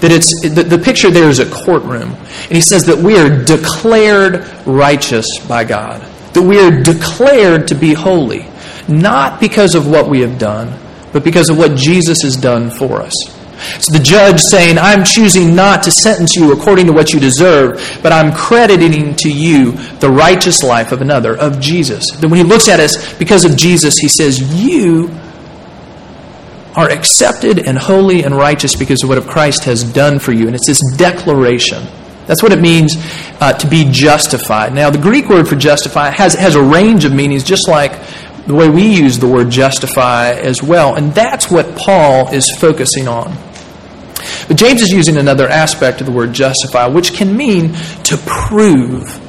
that 0.00 0.12
it's 0.12 0.32
the, 0.42 0.62
the 0.62 0.78
picture 0.78 1.10
there 1.10 1.28
is 1.28 1.40
a 1.40 1.50
courtroom. 1.50 2.12
And 2.12 2.52
he 2.52 2.60
says 2.60 2.84
that 2.86 2.96
we 2.96 3.18
are 3.18 3.44
declared 3.44 4.46
righteous 4.64 5.26
by 5.48 5.64
God, 5.64 6.00
that 6.34 6.42
we 6.42 6.60
are 6.60 6.70
declared 6.70 7.66
to 7.68 7.74
be 7.74 7.94
holy 7.94 8.46
not 8.88 9.40
because 9.40 9.74
of 9.74 9.88
what 9.88 10.08
we 10.08 10.20
have 10.20 10.38
done, 10.38 10.78
but 11.12 11.24
because 11.24 11.50
of 11.50 11.58
what 11.58 11.76
Jesus 11.76 12.22
has 12.22 12.36
done 12.36 12.70
for 12.70 13.02
us. 13.02 13.12
So 13.78 13.92
the 13.92 14.02
judge 14.02 14.40
saying, 14.40 14.78
I'm 14.78 15.04
choosing 15.04 15.54
not 15.54 15.82
to 15.84 15.90
sentence 15.90 16.34
you 16.34 16.52
according 16.52 16.86
to 16.86 16.92
what 16.92 17.12
you 17.12 17.20
deserve, 17.20 18.00
but 18.02 18.12
I'm 18.12 18.34
crediting 18.34 19.14
to 19.16 19.30
you 19.30 19.72
the 20.00 20.10
righteous 20.10 20.62
life 20.62 20.92
of 20.92 21.00
another, 21.00 21.36
of 21.36 21.60
Jesus. 21.60 22.04
Then 22.16 22.30
when 22.30 22.38
he 22.38 22.44
looks 22.44 22.68
at 22.68 22.80
us 22.80 23.14
because 23.18 23.44
of 23.44 23.56
Jesus, 23.56 23.98
he 23.98 24.08
says, 24.08 24.40
You 24.40 25.10
are 26.74 26.90
accepted 26.90 27.60
and 27.60 27.78
holy 27.78 28.24
and 28.24 28.34
righteous 28.34 28.74
because 28.74 29.02
of 29.02 29.10
what 29.10 29.22
Christ 29.26 29.64
has 29.64 29.84
done 29.84 30.18
for 30.18 30.32
you. 30.32 30.46
And 30.46 30.56
it's 30.56 30.66
this 30.66 30.80
declaration. 30.96 31.86
That's 32.26 32.42
what 32.42 32.52
it 32.52 32.60
means 32.60 32.96
uh, 33.40 33.52
to 33.52 33.66
be 33.66 33.88
justified. 33.90 34.72
Now, 34.72 34.90
the 34.90 34.98
Greek 34.98 35.28
word 35.28 35.48
for 35.48 35.56
justify 35.56 36.10
has, 36.10 36.34
has 36.34 36.54
a 36.54 36.62
range 36.62 37.04
of 37.04 37.12
meanings, 37.12 37.44
just 37.44 37.68
like 37.68 37.92
the 38.46 38.54
way 38.54 38.68
we 38.68 38.84
use 38.86 39.18
the 39.18 39.28
word 39.28 39.50
justify 39.50 40.32
as 40.32 40.62
well. 40.62 40.94
And 40.94 41.14
that's 41.14 41.50
what 41.50 41.76
Paul 41.76 42.32
is 42.32 42.50
focusing 42.50 43.08
on. 43.08 43.36
But 44.48 44.56
James 44.56 44.82
is 44.82 44.90
using 44.90 45.16
another 45.16 45.48
aspect 45.48 46.00
of 46.00 46.06
the 46.06 46.12
word 46.12 46.32
justify, 46.32 46.86
which 46.86 47.12
can 47.12 47.36
mean 47.36 47.74
to 48.04 48.16
prove 48.26 49.20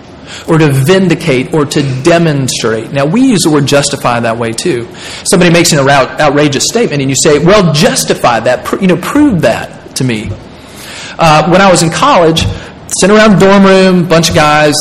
or 0.48 0.58
to 0.58 0.72
vindicate 0.72 1.54
or 1.54 1.66
to 1.66 1.82
demonstrate. 2.04 2.92
Now, 2.92 3.06
we 3.06 3.22
use 3.22 3.42
the 3.42 3.52
word 3.52 3.66
justify 3.66 4.20
that 4.20 4.38
way 4.38 4.52
too. 4.52 4.88
Somebody 5.26 5.52
makes 5.52 5.72
an 5.72 5.80
outrageous 5.80 6.66
statement 6.66 7.02
and 7.02 7.10
you 7.10 7.16
say, 7.24 7.40
well, 7.40 7.74
justify 7.74 8.40
that, 8.42 8.82
you 8.82 8.88
know, 8.88 8.98
prove 8.98 9.42
that 9.42 9.96
to 9.98 10.04
me. 10.04 10.30
Uh, 11.20 11.50
when 11.50 11.62
I 11.62 11.70
was 11.70 11.84
in 11.84 11.92
college, 11.92 12.44
sitting 13.00 13.16
around 13.16 13.40
the 13.40 13.46
dorm 13.46 13.64
room, 13.64 14.08
bunch 14.08 14.30
of 14.30 14.36
guys, 14.36 14.74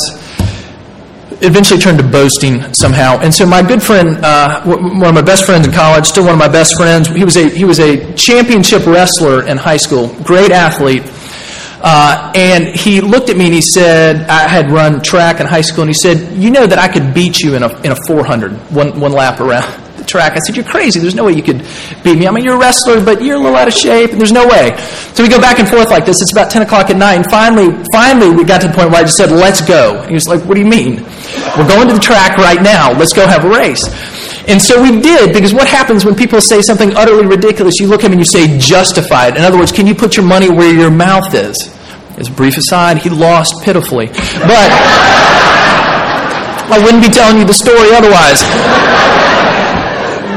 eventually 1.43 1.81
turned 1.81 1.99
to 1.99 2.05
boasting 2.05 2.63
somehow. 2.75 3.19
And 3.19 3.35
so 3.35 3.45
my 3.47 3.63
good 3.63 3.83
friend, 3.83 4.19
uh, 4.25 4.63
one 4.65 5.05
of 5.05 5.15
my 5.15 5.23
best 5.23 5.45
friends 5.45 5.67
in 5.67 5.73
college, 5.73 6.07
still 6.07 6.25
one 6.25 6.35
of 6.35 6.39
my 6.39 6.49
best 6.49 6.77
friends, 6.77 7.09
he 7.09 7.25
was 7.25 7.37
a, 7.37 7.49
he 7.51 7.65
was 7.65 7.81
a 7.81 8.15
championship 8.15 8.87
wrestler 8.87 9.47
in 9.47 9.57
high 9.57 9.77
school, 9.77 10.15
great 10.23 10.51
athlete. 10.51 11.03
Uh, 11.85 12.33
and 12.37 12.69
he 12.69 13.01
looked 13.01 13.29
at 13.29 13.37
me 13.37 13.47
and 13.47 13.55
he 13.55 13.61
said, 13.61 14.29
I 14.29 14.47
had 14.47 14.71
run 14.71 15.03
track 15.03 15.41
in 15.41 15.47
high 15.47 15.63
school, 15.63 15.83
and 15.83 15.91
he 15.91 15.95
said, 15.95 16.33
You 16.39 16.51
know 16.51 16.65
that 16.65 16.79
I 16.79 16.87
could 16.87 17.13
beat 17.13 17.41
you 17.41 17.57
in 17.57 17.65
a, 17.65 17.81
in 17.81 17.91
a 17.91 17.97
400, 18.07 18.53
one, 18.71 19.01
one 19.01 19.11
lap 19.11 19.41
around 19.41 19.83
the 19.99 20.05
track. 20.05 20.35
I 20.35 20.39
said, 20.47 20.57
You're 20.57 20.65
crazy. 20.65 21.01
There's 21.01 21.17
no 21.17 21.25
way 21.25 21.33
you 21.33 21.43
could 21.43 21.67
beat 22.05 22.19
me. 22.19 22.29
I 22.29 22.31
mean, 22.31 22.45
you're 22.45 22.55
a 22.55 22.59
wrestler, 22.59 23.05
but 23.05 23.21
you're 23.21 23.35
a 23.35 23.39
little 23.41 23.57
out 23.57 23.67
of 23.67 23.75
shape, 23.75 24.13
and 24.13 24.21
there's 24.21 24.31
no 24.31 24.47
way. 24.47 24.77
So 25.15 25.25
we 25.25 25.29
go 25.29 25.41
back 25.41 25.59
and 25.59 25.69
forth 25.69 25.91
like 25.91 26.07
this. 26.07 26.23
It's 26.23 26.31
about 26.31 26.53
10 26.53 26.63
o'clock 26.63 26.89
at 26.89 26.97
night, 26.97 27.15
and 27.15 27.27
finally, 27.29 27.75
finally, 27.93 28.31
we 28.31 28.45
got 28.45 28.61
to 28.61 28.69
the 28.69 28.75
point 28.75 28.91
where 28.91 29.01
I 29.01 29.03
just 29.03 29.17
said, 29.17 29.33
Let's 29.33 29.61
go. 29.61 29.99
And 30.03 30.09
he 30.09 30.15
was 30.15 30.29
like, 30.29 30.45
What 30.45 30.55
do 30.55 30.61
you 30.61 30.69
mean? 30.69 31.05
We're 31.57 31.69
going 31.69 31.89
to 31.89 31.95
the 31.95 32.01
track 32.01 32.37
right 32.39 32.63
now. 32.63 32.93
Let's 32.93 33.13
go 33.13 33.27
have 33.27 33.45
a 33.45 33.51
race. 33.51 33.83
And 34.49 34.61
so 34.61 34.83
we 34.83 35.01
did, 35.01 35.33
because 35.33 35.55
what 35.55 35.69
happens 35.69 36.05
when 36.05 36.15
people 36.17 36.41
say 36.41 36.63
something 36.63 36.97
utterly 36.97 37.27
ridiculous? 37.27 37.79
You 37.79 37.87
look 37.87 38.01
at 38.01 38.11
them 38.11 38.13
and 38.13 38.21
you 38.21 38.25
say, 38.25 38.59
justified. 38.59 39.37
In 39.37 39.43
other 39.43 39.59
words, 39.59 39.71
can 39.71 39.87
you 39.87 39.95
put 39.95 40.17
your 40.17 40.27
money 40.27 40.51
where 40.51 40.75
your 40.75 40.91
mouth 40.91 41.33
is? 41.35 41.57
As 42.19 42.29
a 42.29 42.33
brief 42.33 42.57
aside, 42.57 42.99
he 42.99 43.09
lost 43.09 43.63
pitifully. 43.63 44.09
But 44.09 44.71
I 46.69 46.81
wouldn't 46.83 47.03
be 47.03 47.09
telling 47.11 47.39
you 47.39 47.45
the 47.45 47.55
story 47.55 47.95
otherwise. 47.95 48.43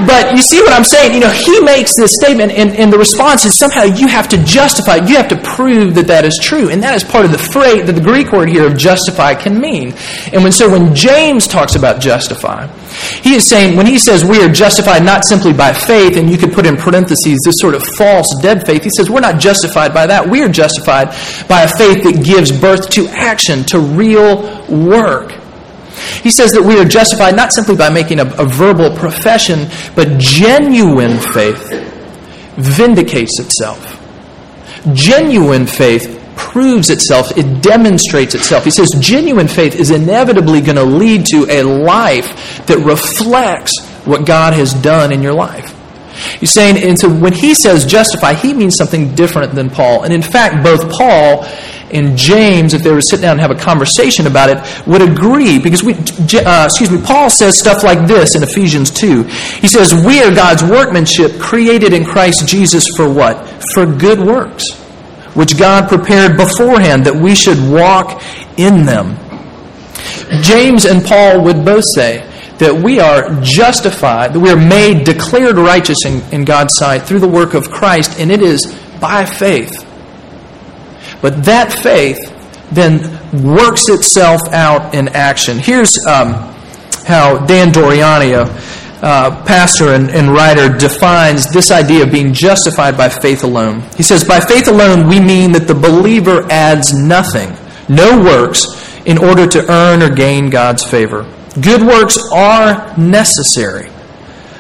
But 0.08 0.36
you 0.36 0.42
see 0.42 0.62
what 0.62 0.74
I'm 0.74 0.84
saying? 0.84 1.14
You 1.14 1.22
know, 1.22 1.32
he 1.32 1.60
makes 1.62 1.94
this 1.96 2.16
statement, 2.16 2.52
and, 2.52 2.76
and 2.76 2.92
the 2.92 2.98
response 2.98 3.46
is 3.46 3.58
somehow 3.58 3.84
you 3.84 4.08
have 4.08 4.28
to 4.30 4.44
justify, 4.44 4.98
you 4.98 5.16
have 5.16 5.30
to 5.30 5.38
prove 5.38 5.96
that 5.96 6.08
that 6.08 6.26
is 6.26 6.38
true. 6.42 6.70
And 6.70 6.84
that 6.84 6.96
is 6.96 7.04
part 7.04 7.26
of 7.26 7.32
the 7.32 7.38
phrase 7.38 7.86
that 7.86 7.94
the 7.94 8.02
Greek 8.02 8.32
word 8.32 8.50
here 8.50 8.68
of 8.68 8.78
justify 8.78 9.36
can 9.36 9.60
mean. 9.60 9.94
And 10.34 10.44
when, 10.44 10.52
so 10.52 10.70
when 10.70 10.94
James 10.94 11.48
talks 11.48 11.76
about 11.76 12.02
justify, 12.02 12.68
he 13.22 13.36
is 13.36 13.48
saying, 13.48 13.78
when 13.78 13.86
he 13.86 13.98
says 13.98 14.26
we 14.26 14.42
are 14.42 14.52
justified 14.52 15.04
not 15.04 15.26
simply 15.26 15.54
by 15.54 15.74
faith, 15.74 16.18
and 16.18 16.30
you 16.30 16.38
could 16.38 16.52
put 16.52 16.66
in 16.66 16.76
parentheses 16.76 17.40
this 17.46 17.56
sort 17.58 17.76
of 17.76 17.84
false 17.98 18.28
dead 18.42 18.66
faith, 18.66 18.84
he 18.84 18.90
says 18.98 19.10
we're 19.10 19.22
not 19.22 19.40
justified 19.40 19.94
by 19.94 20.08
that. 20.08 20.28
We 20.28 20.44
are 20.44 20.50
justified 20.50 21.10
by 21.48 21.64
a 21.64 21.68
faith 21.68 22.04
that 22.04 22.24
gives 22.26 22.52
birth 22.52 22.90
to 22.92 23.08
action, 23.08 23.64
to 23.66 23.80
real 23.80 24.44
work. 24.68 25.45
He 26.22 26.32
says 26.32 26.52
that 26.52 26.64
we 26.64 26.80
are 26.80 26.86
justified 26.86 27.36
not 27.36 27.54
simply 27.54 27.76
by 27.76 27.90
making 27.90 28.20
a, 28.20 28.26
a 28.36 28.46
verbal 28.46 28.96
profession, 28.96 29.68
but 29.96 30.18
genuine 30.18 31.20
faith 31.20 31.70
vindicates 32.56 33.40
itself. 33.40 34.02
Genuine 34.94 35.66
faith 35.66 36.22
proves 36.36 36.90
itself, 36.90 37.38
it 37.38 37.62
demonstrates 37.62 38.36
itself. 38.36 38.64
He 38.64 38.72
says 38.72 38.90
genuine 39.00 39.48
faith 39.48 39.76
is 39.76 39.92
inevitably 39.92 40.62
going 40.62 40.76
to 40.76 40.84
lead 40.84 41.26
to 41.28 41.46
a 41.50 41.64
life 41.64 42.66
that 42.68 42.78
reflects 42.80 43.86
what 44.06 44.26
God 44.26 44.54
has 44.54 44.74
done 44.74 45.12
in 45.12 45.22
your 45.22 45.34
life. 45.34 45.72
He's 46.40 46.54
saying, 46.54 46.78
and 46.78 46.98
so 46.98 47.10
when 47.10 47.34
he 47.34 47.54
says 47.54 47.86
justify, 47.86 48.34
he 48.34 48.54
means 48.54 48.76
something 48.78 49.16
different 49.16 49.54
than 49.54 49.70
Paul. 49.70 50.04
And 50.04 50.14
in 50.14 50.22
fact, 50.22 50.64
both 50.64 50.90
Paul 50.92 51.46
and 51.92 52.18
James, 52.18 52.74
if 52.74 52.82
they 52.82 52.90
were 52.90 53.00
to 53.00 53.08
sit 53.10 53.22
down 53.22 53.34
and 53.34 53.42
have 53.42 53.52
a 53.52 53.56
conversation 53.56 54.26
about 54.28 54.50
it, 54.50 54.88
would 54.88 55.02
agree 55.02 55.60
because 55.60 55.84
we, 55.84 55.94
uh, 55.94 56.66
excuse 56.66 56.90
me, 56.90 57.00
Paul 57.02 57.30
says 57.30 57.60
stuff 57.60 57.84
like 57.84 58.08
this 58.08 58.36
in 58.36 58.44
Ephesians 58.44 58.90
2. 58.92 59.24
He 59.24 59.68
says, 59.68 59.94
We 59.94 60.22
are 60.24 60.34
God's 60.34 60.64
workmanship 60.64 61.40
created 61.40 61.94
in 61.94 62.04
Christ 62.04 62.48
Jesus 62.48 62.88
for 62.96 63.10
what? 63.10 63.64
For 63.74 63.86
good 63.86 64.20
works, 64.20 64.64
which 65.36 65.58
God 65.58 65.88
prepared 65.88 66.38
beforehand 66.38 67.06
that 67.06 67.16
we 67.16 67.36
should 67.36 67.60
walk 67.72 68.22
in 68.58 68.86
them. 68.86 69.18
James 70.42 70.86
and 70.86 71.06
Paul 71.06 71.44
would 71.44 71.64
both 71.64 71.84
say, 71.96 72.32
that 72.58 72.74
we 72.74 73.02
are 73.02 73.42
justified, 73.42 74.34
that 74.34 74.40
we 74.40 74.50
are 74.50 74.56
made 74.56 75.04
declared 75.04 75.58
righteous 75.58 75.98
in, 76.06 76.22
in 76.32 76.46
God's 76.46 76.74
sight 76.76 77.04
through 77.04 77.20
the 77.20 77.28
work 77.28 77.54
of 77.54 77.70
Christ, 77.70 78.18
and 78.18 78.32
it 78.32 78.42
is 78.42 78.66
by 79.02 79.26
faith. 79.26 79.85
But 81.26 81.44
that 81.46 81.74
faith 81.74 82.20
then 82.72 83.02
works 83.44 83.90
itself 83.90 84.42
out 84.52 84.94
in 84.94 85.08
action. 85.08 85.58
Here's 85.58 85.98
um, 86.06 86.34
how 87.08 87.44
Dan 87.48 87.72
Doriani, 87.72 88.36
uh, 89.02 89.44
pastor 89.44 89.96
and, 89.96 90.12
and 90.12 90.32
writer, 90.32 90.70
defines 90.78 91.52
this 91.52 91.72
idea 91.72 92.04
of 92.04 92.12
being 92.12 92.32
justified 92.32 92.96
by 92.96 93.10
faith 93.10 93.44
alone. 93.44 93.82
He 93.98 94.04
says, 94.04 94.24
By 94.24 94.40
faith 94.40 94.68
alone, 94.68 95.08
we 95.08 95.20
mean 95.20 95.52
that 95.54 95.66
the 95.68 95.74
believer 95.74 96.46
adds 96.52 96.94
nothing, 96.94 97.58
no 97.90 98.22
works, 98.24 98.68
in 99.08 99.18
order 99.18 99.48
to 99.48 99.68
earn 99.68 100.04
or 100.04 100.14
gain 100.14 100.52
God's 100.52 100.84
favor. 100.84 101.24
Good 101.60 101.82
works 101.82 102.20
are 102.32 102.96
necessary, 103.00 103.90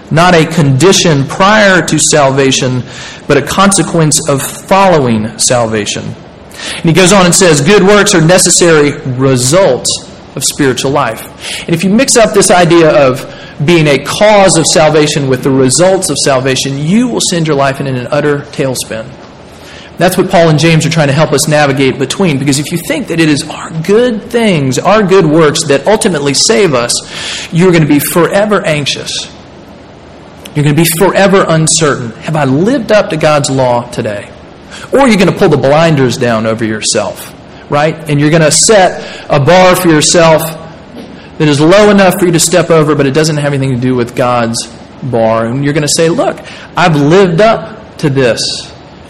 not 0.09 0.33
a 0.33 0.47
condition 0.47 1.25
prior 1.27 1.85
to 1.85 1.99
salvation, 1.99 2.81
but 3.27 3.37
a 3.37 3.45
consequence 3.45 4.27
of 4.27 4.41
following 4.41 5.37
salvation. 5.37 6.15
And 6.75 6.85
he 6.85 6.93
goes 6.93 7.13
on 7.13 7.25
and 7.25 7.33
says, 7.33 7.61
Good 7.61 7.83
works 7.83 8.13
are 8.15 8.21
necessary 8.21 8.91
results 9.17 9.89
of 10.35 10.43
spiritual 10.43 10.91
life. 10.91 11.61
And 11.61 11.73
if 11.73 11.83
you 11.83 11.89
mix 11.89 12.17
up 12.17 12.33
this 12.33 12.51
idea 12.51 12.89
of 12.89 13.23
being 13.65 13.87
a 13.87 14.03
cause 14.03 14.57
of 14.57 14.65
salvation 14.65 15.29
with 15.29 15.43
the 15.43 15.51
results 15.51 16.09
of 16.09 16.17
salvation, 16.23 16.77
you 16.77 17.07
will 17.07 17.21
send 17.29 17.47
your 17.47 17.55
life 17.55 17.79
in 17.79 17.87
an 17.87 18.07
utter 18.07 18.39
tailspin. 18.39 19.09
That's 19.97 20.17
what 20.17 20.29
Paul 20.29 20.49
and 20.49 20.59
James 20.59 20.85
are 20.85 20.89
trying 20.89 21.07
to 21.07 21.13
help 21.13 21.31
us 21.31 21.47
navigate 21.47 21.97
between. 21.97 22.37
Because 22.37 22.59
if 22.59 22.71
you 22.71 22.77
think 22.77 23.07
that 23.07 23.21
it 23.21 23.29
is 23.29 23.49
our 23.49 23.71
good 23.83 24.23
things, 24.23 24.77
our 24.77 25.03
good 25.03 25.25
works 25.25 25.65
that 25.67 25.87
ultimately 25.87 26.33
save 26.33 26.73
us, 26.73 26.93
you're 27.53 27.71
going 27.71 27.83
to 27.83 27.87
be 27.87 27.99
forever 27.99 28.65
anxious. 28.65 29.31
You're 30.53 30.65
going 30.65 30.75
to 30.75 30.81
be 30.83 30.89
forever 30.97 31.45
uncertain. 31.47 32.11
Have 32.21 32.35
I 32.35 32.43
lived 32.43 32.91
up 32.91 33.09
to 33.11 33.17
God's 33.17 33.49
law 33.49 33.89
today? 33.89 34.34
Or 34.93 35.07
you're 35.07 35.17
going 35.17 35.31
to 35.31 35.37
pull 35.37 35.49
the 35.49 35.57
blinders 35.57 36.17
down 36.17 36.45
over 36.45 36.63
yourself, 36.63 37.33
right? 37.69 37.95
And 38.09 38.19
you're 38.19 38.29
going 38.29 38.41
to 38.41 38.51
set 38.51 39.25
a 39.29 39.39
bar 39.39 39.75
for 39.75 39.89
yourself 39.89 40.41
that 41.37 41.47
is 41.47 41.59
low 41.59 41.89
enough 41.89 42.15
for 42.19 42.25
you 42.25 42.31
to 42.31 42.39
step 42.39 42.69
over, 42.69 42.95
but 42.95 43.05
it 43.05 43.13
doesn't 43.13 43.37
have 43.37 43.53
anything 43.53 43.75
to 43.75 43.81
do 43.81 43.95
with 43.95 44.15
God's 44.15 44.67
bar. 45.03 45.45
And 45.45 45.63
you're 45.63 45.73
going 45.73 45.87
to 45.87 45.93
say, 45.95 46.09
look, 46.09 46.39
I've 46.77 46.95
lived 46.95 47.41
up 47.41 47.97
to 47.97 48.09
this. 48.09 48.41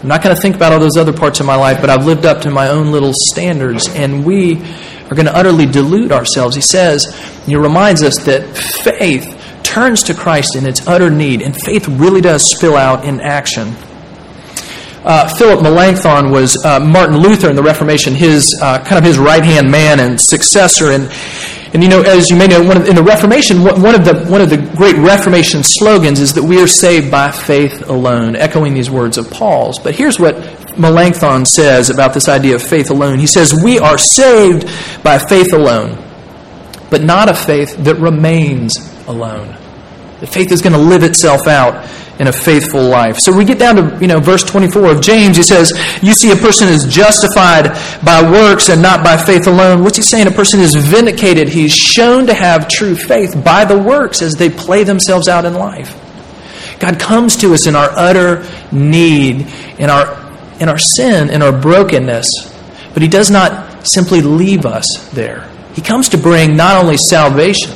I'm 0.02 0.08
not 0.08 0.22
going 0.22 0.34
to 0.34 0.40
think 0.40 0.56
about 0.56 0.72
all 0.72 0.80
those 0.80 0.96
other 0.96 1.12
parts 1.12 1.40
of 1.40 1.46
my 1.46 1.56
life, 1.56 1.80
but 1.80 1.90
I've 1.90 2.04
lived 2.04 2.26
up 2.26 2.42
to 2.42 2.50
my 2.50 2.68
own 2.68 2.90
little 2.92 3.12
standards. 3.14 3.88
And 3.88 4.24
we 4.24 4.56
are 4.56 5.14
going 5.14 5.26
to 5.26 5.36
utterly 5.36 5.66
delude 5.66 6.12
ourselves. 6.12 6.56
He 6.56 6.62
says, 6.62 7.04
he 7.46 7.56
reminds 7.56 8.02
us 8.02 8.24
that 8.24 8.56
faith 8.56 9.32
turns 9.62 10.04
to 10.04 10.14
Christ 10.14 10.56
in 10.56 10.66
its 10.66 10.86
utter 10.86 11.10
need, 11.10 11.42
and 11.42 11.54
faith 11.54 11.86
really 11.88 12.20
does 12.20 12.48
spill 12.48 12.76
out 12.76 13.04
in 13.04 13.20
action 13.20 13.74
uh, 15.06 15.28
Philip 15.28 15.62
Melanchthon 15.62 16.30
was 16.32 16.62
uh, 16.64 16.80
Martin 16.80 17.16
Luther 17.16 17.48
in 17.48 17.54
the 17.54 17.62
Reformation, 17.62 18.12
his 18.12 18.58
uh, 18.60 18.82
kind 18.82 18.98
of 18.98 19.04
his 19.04 19.18
right 19.18 19.44
hand 19.44 19.70
man 19.70 20.00
and 20.00 20.20
successor. 20.20 20.90
And 20.90 21.08
and 21.72 21.82
you 21.82 21.88
know, 21.88 22.02
as 22.02 22.28
you 22.28 22.36
may 22.36 22.48
know, 22.48 22.60
of, 22.68 22.88
in 22.88 22.96
the 22.96 23.02
Reformation, 23.02 23.62
one 23.62 23.94
of 23.94 24.04
the 24.04 24.26
one 24.28 24.40
of 24.40 24.50
the 24.50 24.56
great 24.76 24.96
Reformation 24.96 25.62
slogans 25.62 26.18
is 26.18 26.34
that 26.34 26.42
we 26.42 26.60
are 26.60 26.66
saved 26.66 27.10
by 27.10 27.30
faith 27.30 27.88
alone, 27.88 28.34
echoing 28.34 28.74
these 28.74 28.90
words 28.90 29.16
of 29.16 29.30
Paul's. 29.30 29.78
But 29.78 29.94
here's 29.94 30.18
what 30.18 30.34
Melanchthon 30.76 31.46
says 31.46 31.88
about 31.88 32.12
this 32.12 32.28
idea 32.28 32.56
of 32.56 32.62
faith 32.62 32.90
alone. 32.90 33.20
He 33.20 33.28
says, 33.28 33.54
"We 33.62 33.78
are 33.78 33.98
saved 33.98 34.68
by 35.04 35.18
faith 35.18 35.52
alone, 35.52 35.96
but 36.90 37.04
not 37.04 37.28
a 37.28 37.34
faith 37.34 37.76
that 37.84 37.94
remains 38.00 38.74
alone." 39.06 39.56
The 40.18 40.26
faith 40.26 40.50
is 40.50 40.62
going 40.62 40.72
to 40.72 40.78
live 40.78 41.04
itself 41.04 41.46
out 41.46 41.86
in 42.18 42.28
a 42.28 42.32
faithful 42.32 42.82
life. 42.82 43.18
So 43.18 43.36
we 43.36 43.44
get 43.44 43.58
down 43.58 43.76
to, 43.76 43.98
you 44.00 44.06
know, 44.06 44.20
verse 44.20 44.42
24 44.42 44.86
of 44.86 45.02
James. 45.02 45.36
He 45.36 45.42
says, 45.42 45.72
You 46.02 46.12
see, 46.12 46.30
a 46.30 46.36
person 46.36 46.68
is 46.68 46.84
justified 46.86 47.68
by 48.04 48.22
works 48.30 48.68
and 48.68 48.80
not 48.80 49.04
by 49.04 49.16
faith 49.16 49.46
alone. 49.46 49.82
What's 49.82 49.96
he 49.96 50.02
saying? 50.02 50.26
A 50.26 50.30
person 50.30 50.60
is 50.60 50.74
vindicated. 50.74 51.48
He's 51.48 51.74
shown 51.74 52.26
to 52.26 52.34
have 52.34 52.68
true 52.68 52.96
faith 52.96 53.42
by 53.44 53.64
the 53.64 53.78
works 53.78 54.22
as 54.22 54.34
they 54.34 54.48
play 54.48 54.84
themselves 54.84 55.28
out 55.28 55.44
in 55.44 55.54
life. 55.54 56.02
God 56.78 56.98
comes 56.98 57.36
to 57.38 57.54
us 57.54 57.66
in 57.66 57.74
our 57.74 57.90
utter 57.90 58.46
need, 58.72 59.46
in 59.78 59.90
our, 59.90 60.14
in 60.60 60.68
our 60.68 60.78
sin, 60.78 61.30
in 61.30 61.42
our 61.42 61.52
brokenness. 61.52 62.26
But 62.92 63.02
he 63.02 63.08
does 63.08 63.30
not 63.30 63.86
simply 63.86 64.22
leave 64.22 64.64
us 64.64 64.86
there. 65.12 65.48
He 65.74 65.82
comes 65.82 66.08
to 66.10 66.18
bring 66.18 66.56
not 66.56 66.82
only 66.82 66.96
salvation 66.96 67.72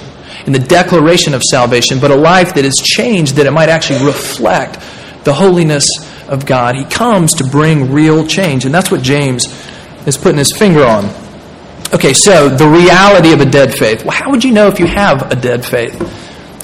and 0.51 0.55
the 0.61 0.67
declaration 0.67 1.33
of 1.33 1.45
salvation, 1.45 2.01
but 2.01 2.11
a 2.11 2.17
life 2.17 2.55
that 2.55 2.65
is 2.65 2.75
changed 2.75 3.37
that 3.37 3.47
it 3.47 3.53
might 3.53 3.69
actually 3.69 4.05
reflect 4.05 4.81
the 5.23 5.33
holiness 5.33 5.87
of 6.27 6.45
God. 6.45 6.75
He 6.75 6.85
comes 6.85 7.35
to 7.35 7.45
bring 7.45 7.93
real 7.93 8.27
change, 8.27 8.65
and 8.65 8.75
that's 8.75 8.91
what 8.91 9.01
James 9.01 9.47
is 10.09 10.17
putting 10.17 10.39
his 10.39 10.51
finger 10.51 10.85
on. 10.85 11.05
Okay, 11.95 12.13
so 12.13 12.49
the 12.49 12.67
reality 12.67 13.33
of 13.33 13.41
a 13.41 13.45
dead 13.45 13.73
faith. 13.73 14.05
Well, 14.05 14.11
how 14.11 14.33
would 14.33 14.43
you 14.43 14.51
know 14.51 14.67
if 14.67 14.81
you 14.81 14.87
have 14.87 15.31
a 15.31 15.37
dead 15.37 15.65
faith? 15.65 15.95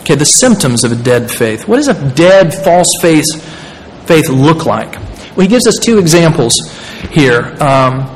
Okay, 0.00 0.16
the 0.16 0.24
symptoms 0.24 0.82
of 0.82 0.90
a 0.90 0.96
dead 0.96 1.30
faith. 1.30 1.68
What 1.68 1.76
does 1.76 1.86
a 1.86 2.14
dead, 2.16 2.52
false 2.54 2.92
faith, 3.00 3.24
faith 4.08 4.28
look 4.28 4.66
like? 4.66 4.94
Well, 5.36 5.42
he 5.42 5.46
gives 5.46 5.68
us 5.68 5.78
two 5.78 5.98
examples 5.98 6.56
here. 7.12 7.56
Um, 7.62 8.15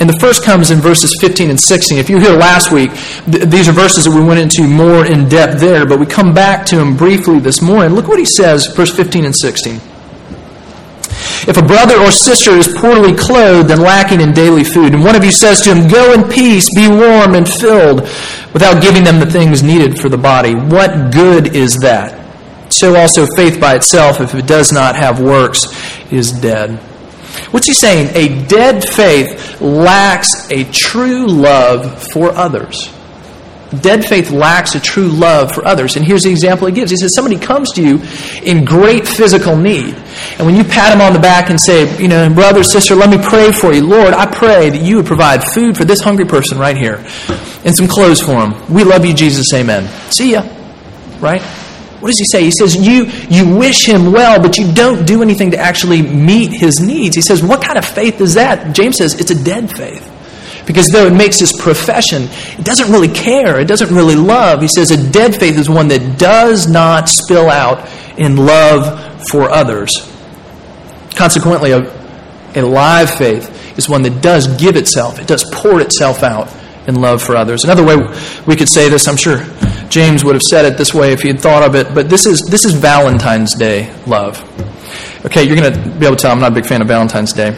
and 0.00 0.08
the 0.08 0.18
first 0.20 0.44
comes 0.44 0.70
in 0.70 0.78
verses 0.78 1.16
15 1.20 1.50
and 1.50 1.60
16. 1.60 1.98
If 1.98 2.08
you 2.08 2.16
were 2.16 2.22
here 2.22 2.36
last 2.36 2.70
week, 2.70 2.90
th- 3.30 3.44
these 3.44 3.68
are 3.68 3.72
verses 3.72 4.04
that 4.04 4.12
we 4.12 4.24
went 4.24 4.38
into 4.38 4.68
more 4.68 5.04
in 5.04 5.28
depth 5.28 5.60
there, 5.60 5.86
but 5.86 5.98
we 5.98 6.06
come 6.06 6.32
back 6.32 6.64
to 6.66 6.76
them 6.76 6.96
briefly 6.96 7.40
this 7.40 7.60
morning. 7.60 7.94
Look 7.94 8.06
what 8.06 8.18
he 8.18 8.24
says, 8.24 8.66
verse 8.68 8.94
15 8.94 9.24
and 9.24 9.34
16. 9.34 9.80
If 11.48 11.56
a 11.56 11.62
brother 11.62 11.96
or 11.96 12.10
sister 12.10 12.52
is 12.52 12.68
poorly 12.68 13.14
clothed 13.14 13.70
and 13.70 13.82
lacking 13.82 14.20
in 14.20 14.32
daily 14.32 14.64
food, 14.64 14.94
and 14.94 15.02
one 15.02 15.16
of 15.16 15.24
you 15.24 15.32
says 15.32 15.62
to 15.62 15.74
him, 15.74 15.88
Go 15.88 16.12
in 16.12 16.28
peace, 16.28 16.68
be 16.74 16.88
warm 16.88 17.34
and 17.34 17.48
filled, 17.48 18.02
without 18.52 18.82
giving 18.82 19.02
them 19.02 19.18
the 19.18 19.26
things 19.26 19.62
needed 19.62 19.98
for 19.98 20.08
the 20.08 20.18
body, 20.18 20.54
what 20.54 21.12
good 21.12 21.56
is 21.56 21.76
that? 21.78 22.14
So 22.72 22.96
also 22.96 23.26
faith 23.34 23.60
by 23.60 23.76
itself, 23.76 24.20
if 24.20 24.34
it 24.34 24.46
does 24.46 24.72
not 24.72 24.94
have 24.94 25.20
works, 25.20 25.66
is 26.12 26.32
dead. 26.32 26.78
What's 27.50 27.66
he 27.66 27.72
saying? 27.72 28.10
A 28.14 28.46
dead 28.46 28.84
faith 28.84 29.60
lacks 29.60 30.50
a 30.50 30.64
true 30.64 31.26
love 31.26 32.02
for 32.12 32.30
others. 32.30 32.92
Dead 33.82 34.02
faith 34.02 34.30
lacks 34.30 34.74
a 34.74 34.80
true 34.80 35.08
love 35.08 35.52
for 35.52 35.66
others. 35.66 35.96
And 35.96 36.04
here's 36.04 36.22
the 36.22 36.30
example 36.30 36.66
he 36.66 36.72
gives. 36.72 36.90
He 36.90 36.96
says, 36.96 37.14
Somebody 37.14 37.36
comes 37.36 37.70
to 37.72 37.82
you 37.82 38.00
in 38.42 38.64
great 38.64 39.06
physical 39.06 39.56
need. 39.56 39.94
And 40.38 40.46
when 40.46 40.56
you 40.56 40.64
pat 40.64 40.94
him 40.94 41.02
on 41.02 41.12
the 41.12 41.18
back 41.18 41.50
and 41.50 41.60
say, 41.60 42.00
You 42.00 42.08
know, 42.08 42.32
brother, 42.32 42.62
sister, 42.62 42.94
let 42.94 43.10
me 43.10 43.18
pray 43.22 43.52
for 43.52 43.74
you. 43.74 43.86
Lord, 43.86 44.14
I 44.14 44.24
pray 44.24 44.70
that 44.70 44.80
you 44.80 44.96
would 44.96 45.06
provide 45.06 45.44
food 45.44 45.76
for 45.76 45.84
this 45.84 46.00
hungry 46.00 46.24
person 46.24 46.58
right 46.58 46.76
here 46.76 47.04
and 47.64 47.76
some 47.76 47.88
clothes 47.88 48.22
for 48.22 48.40
him. 48.40 48.72
We 48.72 48.84
love 48.84 49.04
you, 49.04 49.12
Jesus. 49.12 49.46
Amen. 49.52 49.86
See 50.10 50.32
ya. 50.32 50.48
Right? 51.20 51.42
What 52.00 52.08
does 52.08 52.18
he 52.18 52.24
say? 52.30 52.44
He 52.44 52.52
says, 52.52 52.76
you, 52.76 53.06
you 53.28 53.56
wish 53.56 53.86
him 53.86 54.12
well, 54.12 54.40
but 54.40 54.56
you 54.56 54.72
don't 54.72 55.04
do 55.04 55.20
anything 55.20 55.50
to 55.50 55.58
actually 55.58 56.02
meet 56.02 56.52
his 56.52 56.80
needs. 56.80 57.16
He 57.16 57.22
says, 57.22 57.42
What 57.42 57.62
kind 57.62 57.76
of 57.76 57.84
faith 57.84 58.20
is 58.20 58.34
that? 58.34 58.74
James 58.74 58.98
says, 58.98 59.20
It's 59.20 59.32
a 59.32 59.44
dead 59.44 59.70
faith. 59.76 60.08
Because 60.68 60.88
though 60.88 61.06
it 61.06 61.14
makes 61.14 61.40
his 61.40 61.58
profession, 61.58 62.24
it 62.58 62.64
doesn't 62.64 62.92
really 62.92 63.08
care. 63.08 63.58
It 63.58 63.66
doesn't 63.66 63.88
really 63.88 64.16
love. 64.16 64.60
He 64.60 64.68
says 64.68 64.90
a 64.90 65.10
dead 65.10 65.34
faith 65.34 65.56
is 65.56 65.70
one 65.70 65.88
that 65.88 66.18
does 66.18 66.68
not 66.68 67.08
spill 67.08 67.48
out 67.48 67.88
in 68.18 68.36
love 68.36 69.26
for 69.30 69.50
others. 69.50 69.90
Consequently, 71.16 71.70
a, 71.70 71.90
a 72.54 72.60
live 72.60 73.10
faith 73.10 73.78
is 73.78 73.88
one 73.88 74.02
that 74.02 74.20
does 74.20 74.46
give 74.58 74.76
itself, 74.76 75.18
it 75.18 75.26
does 75.26 75.42
pour 75.54 75.80
itself 75.80 76.22
out 76.22 76.54
in 76.86 76.96
love 76.96 77.22
for 77.22 77.34
others. 77.34 77.64
Another 77.64 77.84
way 77.84 77.96
we 78.46 78.54
could 78.54 78.68
say 78.68 78.90
this, 78.90 79.08
I'm 79.08 79.16
sure 79.16 79.38
James 79.88 80.24
would 80.24 80.34
have 80.34 80.42
said 80.42 80.64
it 80.64 80.76
this 80.76 80.92
way 80.92 81.12
if 81.12 81.22
he 81.22 81.28
had 81.28 81.40
thought 81.40 81.62
of 81.62 81.74
it, 81.74 81.94
but 81.94 82.10
this 82.10 82.26
is, 82.26 82.42
this 82.42 82.64
is 82.64 82.74
Valentine's 82.74 83.54
Day 83.54 83.92
love. 84.06 84.38
Okay, 85.26 85.42
you're 85.42 85.56
going 85.56 85.72
to 85.72 85.90
be 85.98 86.06
able 86.06 86.16
to 86.16 86.22
tell 86.22 86.32
I'm 86.32 86.40
not 86.40 86.52
a 86.52 86.54
big 86.54 86.66
fan 86.66 86.80
of 86.80 86.88
Valentine's 86.88 87.32
Day, 87.32 87.50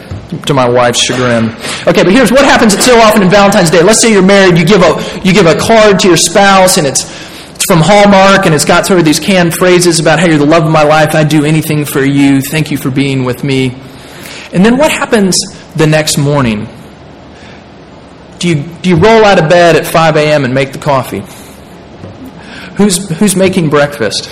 to 0.47 0.53
my 0.53 0.67
wife's 0.67 0.99
chagrin. 0.99 1.49
Okay, 1.87 2.03
but 2.03 2.11
here's 2.11 2.31
what 2.31 2.43
happens 2.43 2.73
so 2.83 2.97
often 2.99 3.21
in 3.21 3.29
Valentine's 3.29 3.69
Day. 3.69 3.83
Let's 3.83 4.01
say 4.01 4.11
you're 4.11 4.23
married, 4.25 4.57
you 4.57 4.65
give 4.65 4.81
a 4.81 5.21
you 5.23 5.33
give 5.33 5.45
a 5.45 5.55
card 5.55 5.99
to 5.99 6.07
your 6.07 6.17
spouse, 6.17 6.77
and 6.77 6.87
it's 6.87 7.03
it's 7.53 7.65
from 7.65 7.81
Hallmark, 7.81 8.47
and 8.47 8.55
it's 8.55 8.65
got 8.65 8.87
sort 8.87 8.97
of 8.97 9.05
these 9.05 9.19
canned 9.19 9.53
phrases 9.53 9.99
about 9.99 10.19
how 10.19 10.25
you're 10.25 10.39
the 10.39 10.45
love 10.45 10.65
of 10.65 10.71
my 10.71 10.81
life, 10.81 11.13
I'd 11.13 11.29
do 11.29 11.45
anything 11.45 11.85
for 11.85 12.03
you, 12.03 12.41
thank 12.41 12.71
you 12.71 12.77
for 12.77 12.89
being 12.89 13.23
with 13.23 13.43
me. 13.43 13.75
And 14.51 14.65
then 14.65 14.77
what 14.77 14.91
happens 14.91 15.37
the 15.75 15.85
next 15.85 16.17
morning? 16.17 16.67
Do 18.39 18.49
you, 18.49 18.63
do 18.81 18.89
you 18.89 18.95
roll 18.95 19.23
out 19.23 19.41
of 19.41 19.47
bed 19.47 19.75
at 19.75 19.85
5 19.85 20.17
a.m. 20.17 20.45
and 20.45 20.53
make 20.53 20.73
the 20.73 20.79
coffee? 20.79 21.21
Who's, 22.77 23.09
who's 23.19 23.35
making 23.35 23.69
breakfast? 23.69 24.29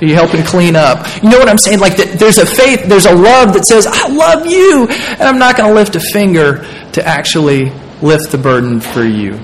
Are 0.00 0.04
you 0.04 0.14
helping 0.14 0.42
clean 0.42 0.76
up? 0.76 1.06
You 1.22 1.30
know 1.30 1.38
what 1.38 1.48
I'm 1.48 1.58
saying? 1.58 1.80
Like, 1.80 1.96
there's 1.96 2.38
a 2.38 2.46
faith, 2.46 2.84
there's 2.86 3.06
a 3.06 3.14
love 3.14 3.52
that 3.54 3.64
says, 3.64 3.86
I 3.86 4.08
love 4.08 4.46
you, 4.46 4.86
and 4.88 5.22
I'm 5.22 5.38
not 5.38 5.56
going 5.56 5.68
to 5.68 5.74
lift 5.74 5.96
a 5.96 6.00
finger 6.00 6.66
to 6.92 7.06
actually 7.06 7.70
lift 8.02 8.30
the 8.32 8.38
burden 8.38 8.80
for 8.80 9.04
you. 9.04 9.34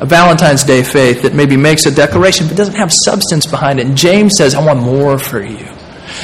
A 0.00 0.06
Valentine's 0.06 0.64
Day 0.64 0.82
faith 0.82 1.22
that 1.22 1.34
maybe 1.34 1.56
makes 1.56 1.84
a 1.84 1.90
declaration 1.90 2.48
but 2.48 2.56
doesn't 2.56 2.76
have 2.76 2.90
substance 2.90 3.46
behind 3.46 3.78
it. 3.78 3.86
And 3.86 3.96
James 3.96 4.36
says, 4.36 4.54
I 4.54 4.64
want 4.64 4.80
more 4.80 5.18
for 5.18 5.42
you. 5.42 5.68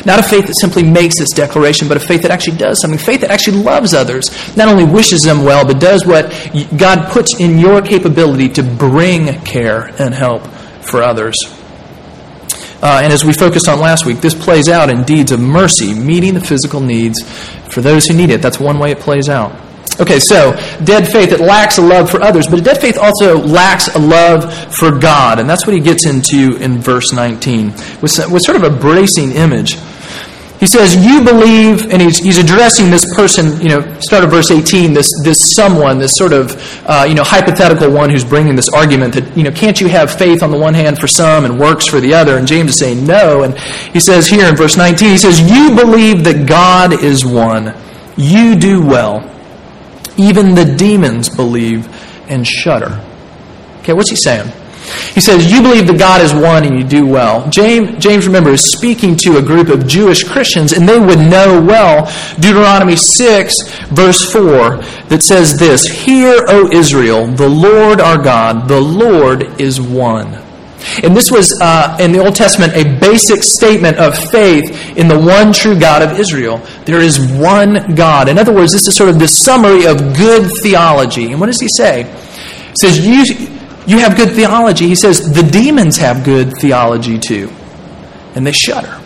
Not 0.05 0.19
a 0.19 0.23
faith 0.23 0.47
that 0.47 0.59
simply 0.59 0.83
makes 0.83 1.19
this 1.19 1.31
declaration, 1.31 1.87
but 1.87 1.97
a 1.97 2.01
faith 2.01 2.23
that 2.23 2.31
actually 2.31 2.57
does 2.57 2.81
something. 2.81 2.99
Faith 2.99 3.21
that 3.21 3.31
actually 3.31 3.63
loves 3.63 3.95
others. 3.95 4.31
Not 4.57 4.69
only 4.69 4.85
wishes 4.85 5.23
them 5.23 5.45
well, 5.45 5.65
but 5.65 5.79
does 5.79 6.07
what 6.07 6.33
God 6.77 7.11
puts 7.13 7.39
in 7.39 7.59
your 7.59 7.83
capability 7.83 8.49
to 8.51 8.63
bring 8.63 9.27
care 9.43 9.87
and 9.99 10.13
help 10.13 10.43
for 10.87 11.03
others. 11.03 11.37
Uh, 12.83 13.01
and 13.03 13.13
as 13.13 13.25
we 13.25 13.33
focused 13.33 13.69
on 13.69 13.81
last 13.81 14.05
week, 14.05 14.21
this 14.21 14.35
plays 14.35 14.69
out 14.69 14.91
in 14.91 15.03
deeds 15.05 15.33
of 15.33 15.41
mercy, 15.41 15.95
meeting 15.95 16.35
the 16.35 16.41
physical 16.41 16.81
needs 16.81 17.21
for 17.73 17.81
those 17.81 18.07
who 18.07 18.15
need 18.15 18.31
it. 18.31 18.43
That's 18.43 18.61
one 18.61 18.79
way 18.79 18.91
it 18.91 19.01
plays 19.01 19.29
out. 19.29 19.53
Okay, 19.99 20.19
so 20.21 20.53
dead 20.85 21.11
faith, 21.11 21.33
it 21.33 21.41
lacks 21.41 21.79
a 21.79 21.83
love 21.83 22.11
for 22.11 22.23
others, 22.23 22.47
but 22.47 22.59
a 22.59 22.63
dead 22.63 22.81
faith 22.81 22.99
also 22.99 23.39
lacks 23.39 23.89
a 23.95 23.99
love 23.99 24.53
for 24.75 24.91
God. 24.91 25.39
And 25.39 25.49
that's 25.49 25.67
what 25.67 25.73
he 25.75 25.81
gets 25.81 26.07
into 26.07 26.57
in 26.57 26.79
verse 26.79 27.13
19 27.15 27.73
with, 28.03 28.31
with 28.31 28.43
sort 28.43 28.57
of 28.57 28.63
a 28.63 28.71
bracing 28.71 29.33
image. 29.33 29.77
He 30.59 30.67
says, 30.67 30.97
You 30.97 31.23
believe, 31.23 31.93
and 31.93 32.01
he's, 32.01 32.19
he's 32.19 32.39
addressing 32.39 32.91
this 32.91 33.05
person, 33.15 33.61
you 33.61 33.69
know, 33.69 34.01
start 34.01 34.25
of 34.25 34.31
verse 34.31 34.51
18, 34.51 34.95
this, 34.95 35.09
this 35.23 35.55
someone, 35.55 35.99
this 35.99 36.13
sort 36.15 36.33
of, 36.33 36.57
uh, 36.87 37.05
you 37.07 37.15
know, 37.15 37.23
hypothetical 37.23 37.91
one 37.91 38.09
who's 38.09 38.25
bringing 38.25 38.57
this 38.57 38.69
argument 38.71 39.15
that, 39.15 39.37
you 39.37 39.43
know, 39.43 39.51
can't 39.51 39.81
you 39.81 39.89
have 39.89 40.11
faith 40.11 40.43
on 40.43 40.51
the 40.51 40.59
one 40.59 40.73
hand 40.73 40.99
for 40.99 41.07
some 41.07 41.45
and 41.45 41.61
works 41.61 41.87
for 41.87 42.01
the 42.01 42.15
other? 42.15 42.39
And 42.39 42.47
James 42.47 42.71
is 42.71 42.79
saying 42.79 43.07
no. 43.07 43.43
And 43.43 43.59
he 43.59 44.01
says 44.01 44.27
here 44.27 44.49
in 44.49 44.57
verse 44.57 44.79
19, 44.79 45.11
he 45.11 45.19
says, 45.19 45.41
You 45.41 45.77
believe 45.77 46.25
that 46.25 46.49
God 46.49 47.05
is 47.05 47.25
one. 47.27 47.75
You 48.17 48.57
do 48.57 48.85
well. 48.85 49.31
Even 50.17 50.55
the 50.55 50.65
demons 50.65 51.29
believe 51.29 51.87
and 52.29 52.47
shudder. 52.47 52.99
Okay, 53.81 53.93
what's 53.93 54.11
he 54.11 54.17
saying? 54.17 54.51
He 55.15 55.21
says, 55.21 55.51
You 55.51 55.63
believe 55.63 55.87
that 55.89 55.99
God 55.99 56.21
is 56.21 56.33
one 56.33 56.65
and 56.65 56.79
you 56.79 56.85
do 56.85 57.07
well. 57.07 57.49
James, 57.51 58.03
James, 58.03 58.27
remember, 58.27 58.51
is 58.51 58.73
speaking 58.73 59.17
to 59.17 59.39
a 59.39 59.43
group 59.43 59.69
of 59.69 59.87
Jewish 59.87 60.25
Christians, 60.25 60.73
and 60.73 60.89
they 60.89 60.99
would 60.99 61.19
know 61.19 61.61
well 61.61 62.07
Deuteronomy 62.37 62.97
6, 62.97 63.55
verse 63.89 64.33
4, 64.33 64.77
that 65.09 65.23
says 65.23 65.59
this 65.59 65.87
Hear, 65.87 66.45
O 66.49 66.71
Israel, 66.71 67.27
the 67.27 67.49
Lord 67.49 68.01
our 68.01 68.23
God, 68.23 68.69
the 68.69 68.81
Lord 68.81 69.61
is 69.61 69.81
one. 69.81 70.43
And 71.03 71.17
this 71.17 71.33
was, 71.33 71.59
uh, 71.61 71.97
in 72.01 72.13
the 72.13 72.25
Old 72.25 72.37
Testament, 72.37 72.75
a 72.75 72.85
basic 73.01 73.43
statement 73.43 73.99
of 73.99 74.17
faith 74.17 74.97
in 74.97 75.09
the 75.09 75.19
one 75.19 75.53
true 75.53 75.79
God 75.79 76.03
of 76.03 76.19
Israel. 76.19 76.59
There 76.85 77.01
is 77.01 77.19
one 77.19 77.95
God. 77.97 78.29
In 78.29 78.39
other 78.39 78.53
words, 78.53 78.73
this 78.73 78.87
is 78.87 78.95
sort 78.95 79.11
of 79.11 79.19
the 79.19 79.27
summary 79.27 79.87
of 79.87 79.99
good 80.17 80.49
theology. 80.63 81.33
And 81.33 81.41
what 81.41 81.47
does 81.47 81.61
he 81.61 81.69
say? 81.77 82.05
He 82.05 82.75
says, 82.81 83.05
You 83.05 83.56
you 83.87 83.99
have 83.99 84.17
good 84.17 84.33
theology. 84.33 84.89
He 84.89 84.95
says 84.95 85.33
the 85.33 85.43
demons 85.43 85.97
have 85.97 86.25
good 86.25 86.53
theology 86.61 87.19
too, 87.19 87.51
and 88.35 88.47
they 88.47 88.53
shudder. 88.53 89.01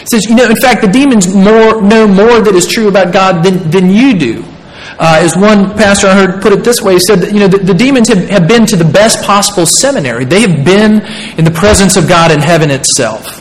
He 0.00 0.06
says, 0.06 0.24
you 0.28 0.36
know, 0.36 0.48
in 0.48 0.56
fact, 0.56 0.82
the 0.82 0.88
demons 0.88 1.32
more 1.32 1.82
know 1.82 2.06
more 2.06 2.40
that 2.40 2.54
is 2.54 2.66
true 2.66 2.88
about 2.88 3.12
God 3.12 3.44
than, 3.44 3.70
than 3.70 3.90
you 3.90 4.18
do. 4.18 4.44
Uh, 4.98 5.18
as 5.20 5.36
one 5.36 5.76
pastor 5.76 6.08
I 6.08 6.14
heard 6.14 6.42
put 6.42 6.52
it 6.52 6.62
this 6.62 6.82
way, 6.82 6.94
he 6.94 6.98
said 6.98 7.20
that, 7.20 7.32
you 7.32 7.40
know, 7.40 7.48
the, 7.48 7.58
the 7.58 7.74
demons 7.74 8.08
have, 8.08 8.28
have 8.28 8.48
been 8.48 8.66
to 8.66 8.76
the 8.76 8.84
best 8.84 9.24
possible 9.24 9.66
seminary. 9.66 10.24
They 10.24 10.42
have 10.42 10.64
been 10.64 11.00
in 11.38 11.44
the 11.44 11.50
presence 11.50 11.96
of 11.96 12.08
God 12.08 12.30
in 12.30 12.40
heaven 12.40 12.70
itself. 12.70 13.40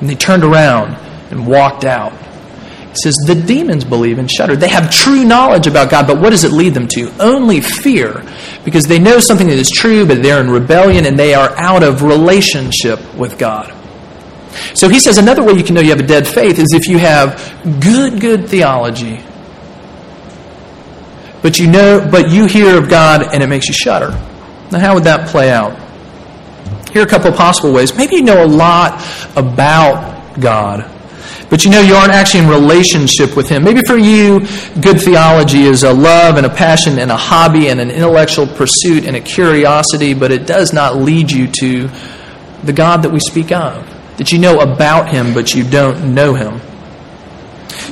And 0.00 0.08
they 0.08 0.16
turned 0.16 0.42
around 0.42 0.94
and 1.30 1.46
walked 1.46 1.84
out. 1.84 2.12
He 2.90 2.96
says, 2.96 3.14
the 3.24 3.36
demons 3.36 3.84
believe 3.84 4.18
and 4.18 4.28
shudder. 4.28 4.56
They 4.56 4.68
have 4.68 4.90
true 4.90 5.24
knowledge 5.24 5.68
about 5.68 5.90
God, 5.90 6.08
but 6.08 6.20
what 6.20 6.30
does 6.30 6.42
it 6.42 6.50
lead 6.50 6.74
them 6.74 6.88
to? 6.88 7.12
Only 7.20 7.60
fear, 7.60 8.24
because 8.64 8.84
they 8.84 8.98
know 8.98 9.20
something 9.20 9.46
that 9.46 9.58
is 9.58 9.70
true, 9.70 10.04
but 10.04 10.22
they're 10.24 10.40
in 10.40 10.50
rebellion 10.50 11.06
and 11.06 11.16
they 11.16 11.32
are 11.32 11.56
out 11.56 11.84
of 11.84 12.02
relationship 12.02 12.98
with 13.14 13.38
God. 13.38 13.72
So 14.74 14.88
he 14.88 14.98
says 14.98 15.18
another 15.18 15.44
way 15.44 15.52
you 15.52 15.62
can 15.62 15.76
know 15.76 15.80
you 15.80 15.90
have 15.90 16.00
a 16.00 16.06
dead 16.06 16.26
faith 16.26 16.58
is 16.58 16.72
if 16.72 16.88
you 16.88 16.98
have 16.98 17.38
good, 17.80 18.20
good 18.20 18.48
theology, 18.48 19.22
but 21.42 21.60
you 21.60 21.68
know, 21.68 22.06
but 22.10 22.28
you 22.28 22.46
hear 22.46 22.76
of 22.76 22.88
God 22.88 23.22
and 23.32 23.40
it 23.40 23.46
makes 23.46 23.68
you 23.68 23.74
shudder. 23.74 24.10
Now, 24.72 24.80
how 24.80 24.94
would 24.94 25.04
that 25.04 25.28
play 25.28 25.50
out? 25.52 25.78
Here 26.90 27.02
are 27.02 27.06
a 27.06 27.08
couple 27.08 27.30
of 27.30 27.36
possible 27.36 27.72
ways. 27.72 27.96
Maybe 27.96 28.16
you 28.16 28.22
know 28.22 28.44
a 28.44 28.46
lot 28.46 29.00
about 29.36 30.40
God 30.40 30.90
but 31.50 31.64
you 31.64 31.70
know 31.70 31.80
you 31.80 31.94
aren't 31.94 32.12
actually 32.12 32.44
in 32.44 32.48
relationship 32.48 33.36
with 33.36 33.48
Him. 33.48 33.64
Maybe 33.64 33.80
for 33.86 33.98
you, 33.98 34.40
good 34.80 35.00
theology 35.00 35.62
is 35.62 35.82
a 35.82 35.92
love 35.92 36.36
and 36.36 36.46
a 36.46 36.50
passion 36.50 36.98
and 37.00 37.10
a 37.10 37.16
hobby 37.16 37.68
and 37.68 37.80
an 37.80 37.90
intellectual 37.90 38.46
pursuit 38.46 39.04
and 39.04 39.16
a 39.16 39.20
curiosity, 39.20 40.14
but 40.14 40.30
it 40.30 40.46
does 40.46 40.72
not 40.72 40.96
lead 40.96 41.30
you 41.30 41.48
to 41.60 41.90
the 42.62 42.72
God 42.72 43.02
that 43.02 43.10
we 43.10 43.18
speak 43.18 43.50
of. 43.50 43.84
That 44.18 44.30
you 44.32 44.38
know 44.38 44.60
about 44.60 45.08
Him, 45.08 45.34
but 45.34 45.52
you 45.52 45.68
don't 45.68 46.14
know 46.14 46.34
Him. 46.34 46.60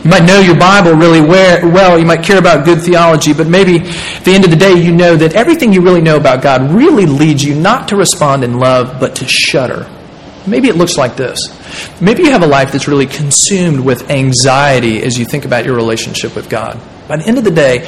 You 0.05 0.11
might 0.11 0.25
know 0.25 0.39
your 0.39 0.57
Bible 0.57 0.93
really 0.93 1.21
well. 1.21 1.99
You 1.99 2.07
might 2.07 2.23
care 2.23 2.39
about 2.39 2.65
good 2.65 2.81
theology, 2.81 3.33
but 3.33 3.49
maybe 3.49 3.81
at 3.81 4.25
the 4.25 4.33
end 4.33 4.45
of 4.45 4.51
the 4.51 4.57
day, 4.57 4.75
you 4.75 4.93
know 4.93 5.17
that 5.17 5.35
everything 5.35 5.73
you 5.73 5.81
really 5.81 6.01
know 6.01 6.17
about 6.17 6.43
God 6.43 6.71
really 6.71 7.07
leads 7.07 7.43
you 7.43 7.57
not 7.57 7.89
to 7.89 7.97
respond 7.97 8.45
in 8.45 8.59
love, 8.59 9.01
but 9.01 9.17
to 9.17 9.27
shudder. 9.27 9.91
Maybe 10.47 10.69
it 10.69 10.77
looks 10.77 10.97
like 10.97 11.17
this. 11.17 11.39
Maybe 12.01 12.23
you 12.23 12.31
have 12.31 12.43
a 12.43 12.47
life 12.47 12.73
that's 12.73 12.89
really 12.89 13.07
consumed 13.07 13.81
with 13.81 14.11
anxiety 14.11 15.03
as 15.03 15.19
you 15.19 15.25
think 15.25 15.45
about 15.45 15.65
your 15.65 15.77
relationship 15.77 16.35
with 16.35 16.49
God. 16.49 16.81
By 17.09 17.17
the 17.17 17.27
end 17.27 17.39
of 17.39 17.45
the 17.45 17.51
day, 17.51 17.79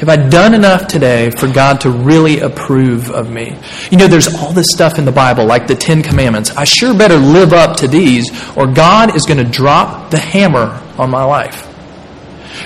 have 0.00 0.08
I 0.08 0.16
done 0.16 0.54
enough 0.54 0.88
today 0.88 1.30
for 1.30 1.46
God 1.46 1.80
to 1.82 1.90
really 1.90 2.40
approve 2.40 3.10
of 3.10 3.30
me? 3.30 3.56
You 3.90 3.96
know, 3.96 4.08
there's 4.08 4.34
all 4.34 4.52
this 4.52 4.66
stuff 4.70 4.98
in 4.98 5.04
the 5.04 5.12
Bible, 5.12 5.46
like 5.46 5.66
the 5.66 5.76
Ten 5.76 6.02
Commandments. 6.02 6.50
I 6.56 6.64
sure 6.64 6.92
better 6.96 7.16
live 7.16 7.52
up 7.52 7.76
to 7.78 7.88
these, 7.88 8.28
or 8.56 8.66
God 8.66 9.14
is 9.14 9.24
going 9.24 9.38
to 9.38 9.50
drop 9.50 10.10
the 10.10 10.18
hammer 10.18 10.82
on 10.98 11.10
my 11.10 11.24
life. 11.24 11.66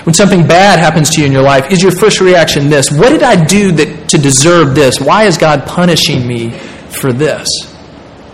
When 0.05 0.13
something 0.13 0.47
bad 0.47 0.79
happens 0.79 1.11
to 1.11 1.21
you 1.21 1.27
in 1.27 1.31
your 1.31 1.43
life, 1.43 1.71
is 1.71 1.81
your 1.81 1.91
first 1.91 2.19
reaction 2.19 2.69
this? 2.69 2.91
What 2.91 3.09
did 3.09 3.23
I 3.23 3.43
do 3.45 3.71
that, 3.73 4.09
to 4.09 4.17
deserve 4.17 4.75
this? 4.75 4.99
Why 4.99 5.25
is 5.25 5.37
God 5.37 5.65
punishing 5.65 6.27
me 6.27 6.49
for 6.49 7.13
this? 7.13 7.47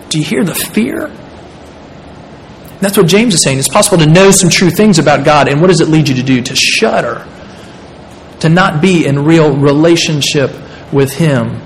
Do 0.10 0.20
you 0.20 0.26
hear 0.26 0.44
the 0.44 0.56
fear? 0.56 1.12
That's 2.80 2.98
what 2.98 3.08
James 3.08 3.34
is 3.34 3.42
saying. 3.42 3.58
It's 3.58 3.70
possible 3.70 3.98
to 4.00 4.06
know 4.06 4.32
some 4.32 4.50
true 4.50 4.70
things 4.70 5.00
about 5.00 5.26
God, 5.26 5.48
and 5.48 5.62
what 5.62 5.68
does 5.68 5.82
it 5.82 5.88
lead 5.88 6.08
you 6.08 6.16
to 6.16 6.24
do? 6.24 6.42
To 6.42 6.56
shudder, 6.56 7.26
to 8.42 8.50
not 8.50 8.82
be 8.82 9.06
in 9.06 9.26
real 9.26 9.56
relationship 9.56 10.52
with 10.92 11.14
Him. 11.14 11.62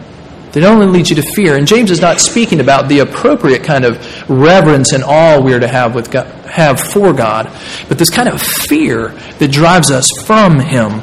That 0.52 0.64
only 0.64 0.88
leads 0.88 1.12
you 1.12 1.16
to 1.18 1.22
fear. 1.22 1.56
And 1.56 1.68
James 1.68 1.92
is 1.92 2.02
not 2.02 2.20
speaking 2.20 2.60
about 2.60 2.90
the 2.90 3.00
appropriate 3.00 3.64
kind 3.64 3.86
of 3.86 4.30
reverence 4.30 4.94
and 4.94 5.04
awe 5.04 5.40
we're 5.40 5.60
to 5.60 5.68
have 5.68 5.94
with 5.94 6.10
God, 6.10 6.26
have 6.46 6.80
for 6.80 7.14
God, 7.14 7.52
but 7.88 8.00
this 8.00 8.10
kind 8.10 8.28
of 8.28 8.42
fear 8.42 9.10
that 9.38 9.52
drives 9.52 9.92
us 9.92 10.10
from 10.26 10.60
Him. 10.60 11.02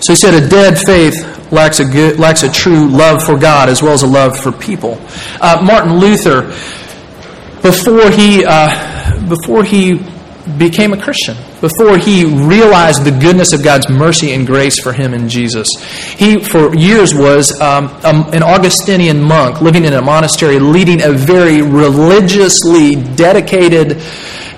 So 0.00 0.12
he 0.12 0.16
said, 0.16 0.34
a 0.34 0.48
dead 0.48 0.78
faith 0.78 1.52
lacks 1.52 1.80
a 1.80 1.84
good, 1.84 2.18
lacks 2.18 2.42
a 2.42 2.50
true 2.50 2.88
love 2.88 3.22
for 3.22 3.36
God 3.36 3.68
as 3.68 3.82
well 3.82 3.92
as 3.92 4.02
a 4.02 4.06
love 4.06 4.38
for 4.38 4.52
people. 4.52 4.98
Uh, 5.40 5.60
Martin 5.62 5.98
Luther, 5.98 6.52
before 7.62 8.10
he 8.10 8.44
uh, 8.44 9.28
before 9.28 9.64
he 9.64 10.00
became 10.58 10.92
a 10.92 11.00
Christian, 11.00 11.36
before 11.60 11.98
he 11.98 12.24
realized 12.24 13.04
the 13.04 13.10
goodness 13.10 13.52
of 13.52 13.62
God's 13.62 13.88
mercy 13.88 14.32
and 14.32 14.46
grace 14.46 14.80
for 14.80 14.92
him 14.92 15.14
in 15.14 15.28
Jesus. 15.28 15.68
He, 16.16 16.42
for 16.42 16.74
years, 16.74 17.14
was 17.14 17.58
um, 17.60 17.90
an 18.04 18.42
Augustinian 18.42 19.22
monk 19.22 19.60
living 19.60 19.84
in 19.84 19.92
a 19.92 20.02
monastery, 20.02 20.58
leading 20.58 21.02
a 21.02 21.12
very 21.12 21.62
religiously 21.62 22.96
dedicated 23.14 24.02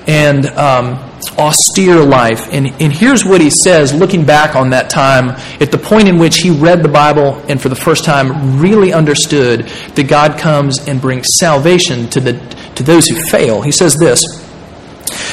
and 0.06 0.46
um, 0.46 1.12
austere 1.38 2.00
life. 2.00 2.48
And, 2.52 2.68
and 2.80 2.92
here's 2.92 3.24
what 3.24 3.40
he 3.40 3.50
says, 3.50 3.94
looking 3.94 4.24
back 4.24 4.56
on 4.56 4.70
that 4.70 4.90
time, 4.90 5.30
at 5.60 5.70
the 5.70 5.78
point 5.78 6.08
in 6.08 6.18
which 6.18 6.38
he 6.38 6.50
read 6.50 6.82
the 6.82 6.88
Bible 6.88 7.42
and 7.48 7.60
for 7.60 7.68
the 7.68 7.76
first 7.76 8.04
time 8.04 8.60
really 8.60 8.92
understood 8.92 9.66
that 9.94 10.08
God 10.08 10.38
comes 10.38 10.86
and 10.88 11.00
brings 11.00 11.26
salvation 11.38 12.08
to, 12.10 12.20
the, 12.20 12.32
to 12.84 12.92
those 12.92 13.06
who 13.06 13.16
fail. 13.28 13.62
He 13.62 13.72
says 13.72 13.96
this. 13.96 14.20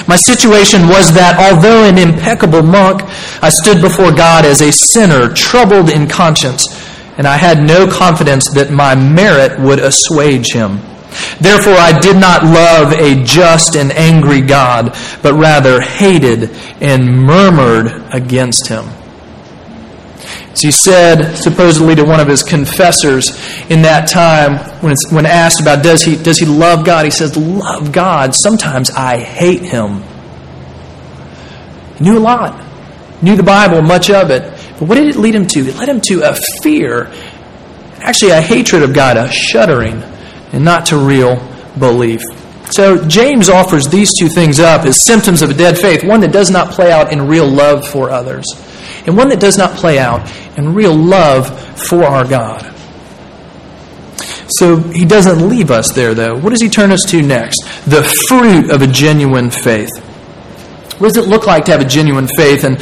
My 0.07 0.15
situation 0.15 0.87
was 0.87 1.13
that 1.13 1.37
although 1.39 1.83
an 1.83 1.97
impeccable 1.97 2.63
monk, 2.63 3.01
I 3.41 3.49
stood 3.49 3.81
before 3.81 4.11
God 4.11 4.45
as 4.45 4.61
a 4.61 4.71
sinner, 4.71 5.33
troubled 5.33 5.89
in 5.89 6.07
conscience, 6.07 6.67
and 7.17 7.27
I 7.27 7.37
had 7.37 7.63
no 7.63 7.87
confidence 7.87 8.49
that 8.53 8.71
my 8.71 8.95
merit 8.95 9.59
would 9.59 9.79
assuage 9.79 10.51
him. 10.51 10.79
Therefore, 11.39 11.73
I 11.73 11.97
did 11.99 12.17
not 12.17 12.43
love 12.43 12.93
a 12.93 13.23
just 13.23 13.75
and 13.75 13.91
angry 13.91 14.41
God, 14.41 14.95
but 15.23 15.33
rather 15.33 15.81
hated 15.81 16.51
and 16.81 17.25
murmured 17.25 18.13
against 18.13 18.67
him. 18.67 18.85
He 20.61 20.71
said, 20.71 21.35
supposedly 21.35 21.95
to 21.95 22.03
one 22.03 22.19
of 22.19 22.27
his 22.27 22.43
confessors 22.43 23.29
in 23.69 23.83
that 23.83 24.07
time, 24.07 24.57
when, 24.81 24.95
when 25.11 25.25
asked 25.25 25.61
about 25.61 25.83
does 25.83 26.03
he, 26.03 26.15
does 26.15 26.37
he 26.37 26.45
love 26.45 26.85
God, 26.85 27.05
he 27.05 27.11
says, 27.11 27.37
Love 27.37 27.91
God. 27.91 28.33
Sometimes 28.35 28.89
I 28.89 29.17
hate 29.17 29.61
him. 29.61 30.03
He 31.97 32.03
knew 32.03 32.17
a 32.17 32.19
lot, 32.19 32.63
knew 33.21 33.35
the 33.35 33.43
Bible, 33.43 33.81
much 33.81 34.09
of 34.09 34.31
it. 34.31 34.43
But 34.79 34.87
what 34.87 34.95
did 34.95 35.07
it 35.07 35.15
lead 35.17 35.35
him 35.35 35.47
to? 35.47 35.59
It 35.59 35.75
led 35.75 35.89
him 35.89 36.01
to 36.01 36.21
a 36.29 36.35
fear, 36.61 37.11
actually, 37.97 38.31
a 38.31 38.41
hatred 38.41 38.83
of 38.83 38.93
God, 38.93 39.17
a 39.17 39.31
shuddering, 39.31 40.01
and 40.53 40.63
not 40.63 40.87
to 40.87 40.97
real 40.97 41.35
belief. 41.77 42.21
So 42.71 43.03
James 43.07 43.49
offers 43.49 43.87
these 43.87 44.11
two 44.17 44.29
things 44.29 44.59
up 44.59 44.85
as 44.85 45.03
symptoms 45.03 45.41
of 45.41 45.49
a 45.49 45.53
dead 45.53 45.77
faith 45.77 46.03
one 46.03 46.21
that 46.21 46.31
does 46.31 46.51
not 46.51 46.71
play 46.71 46.91
out 46.91 47.11
in 47.11 47.27
real 47.27 47.47
love 47.47 47.87
for 47.87 48.11
others 48.11 48.45
and 49.09 49.17
one 49.17 49.29
that 49.29 49.39
does 49.39 49.57
not 49.57 49.75
play 49.75 49.97
out 49.97 50.31
in 50.55 50.75
real 50.75 50.93
love 50.93 51.49
for 51.89 52.03
our 52.03 52.23
God. 52.23 52.61
So 54.49 54.77
he 54.77 55.03
doesn't 55.03 55.49
leave 55.49 55.71
us 55.71 55.91
there, 55.95 56.13
though. 56.13 56.37
What 56.37 56.51
does 56.51 56.61
he 56.61 56.69
turn 56.69 56.91
us 56.91 57.01
to 57.07 57.23
next? 57.23 57.57
The 57.87 58.03
fruit 58.27 58.69
of 58.69 58.83
a 58.83 58.87
genuine 58.87 59.49
faith. 59.49 59.89
What 60.99 61.07
does 61.07 61.17
it 61.17 61.27
look 61.27 61.47
like 61.47 61.65
to 61.65 61.71
have 61.71 61.81
a 61.81 61.85
genuine 61.85 62.27
faith? 62.27 62.63
And 62.63 62.79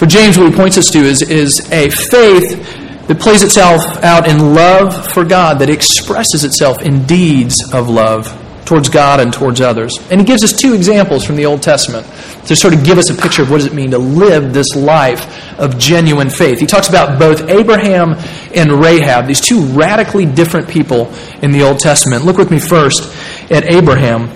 for 0.00 0.06
James, 0.06 0.36
what 0.36 0.50
he 0.50 0.56
points 0.56 0.78
us 0.78 0.90
to 0.90 0.98
is, 0.98 1.22
is 1.22 1.60
a 1.70 1.90
faith 1.90 3.06
that 3.06 3.20
plays 3.20 3.44
itself 3.44 3.82
out 4.02 4.28
in 4.28 4.52
love 4.52 5.12
for 5.12 5.24
God, 5.24 5.60
that 5.60 5.70
expresses 5.70 6.42
itself 6.42 6.82
in 6.82 7.04
deeds 7.04 7.72
of 7.72 7.88
love 7.88 8.42
towards 8.66 8.88
God 8.88 9.20
and 9.20 9.32
towards 9.32 9.60
others. 9.60 9.96
And 10.10 10.20
he 10.20 10.26
gives 10.26 10.44
us 10.44 10.52
two 10.52 10.74
examples 10.74 11.24
from 11.24 11.36
the 11.36 11.46
Old 11.46 11.62
Testament 11.62 12.06
to 12.46 12.56
sort 12.56 12.74
of 12.74 12.84
give 12.84 12.98
us 12.98 13.08
a 13.10 13.14
picture 13.14 13.42
of 13.42 13.50
what 13.50 13.58
does 13.58 13.66
it 13.66 13.74
mean 13.74 13.92
to 13.92 13.98
live 13.98 14.52
this 14.52 14.74
life 14.74 15.58
of 15.58 15.78
genuine 15.78 16.28
faith. 16.28 16.58
He 16.58 16.66
talks 16.66 16.88
about 16.88 17.18
both 17.18 17.48
Abraham 17.48 18.14
and 18.54 18.72
Rahab, 18.72 19.26
these 19.26 19.40
two 19.40 19.62
radically 19.66 20.26
different 20.26 20.68
people 20.68 21.12
in 21.42 21.52
the 21.52 21.62
Old 21.62 21.78
Testament. 21.78 22.24
Look 22.24 22.36
with 22.36 22.50
me 22.50 22.58
first 22.58 23.04
at 23.50 23.72
Abraham 23.72 24.28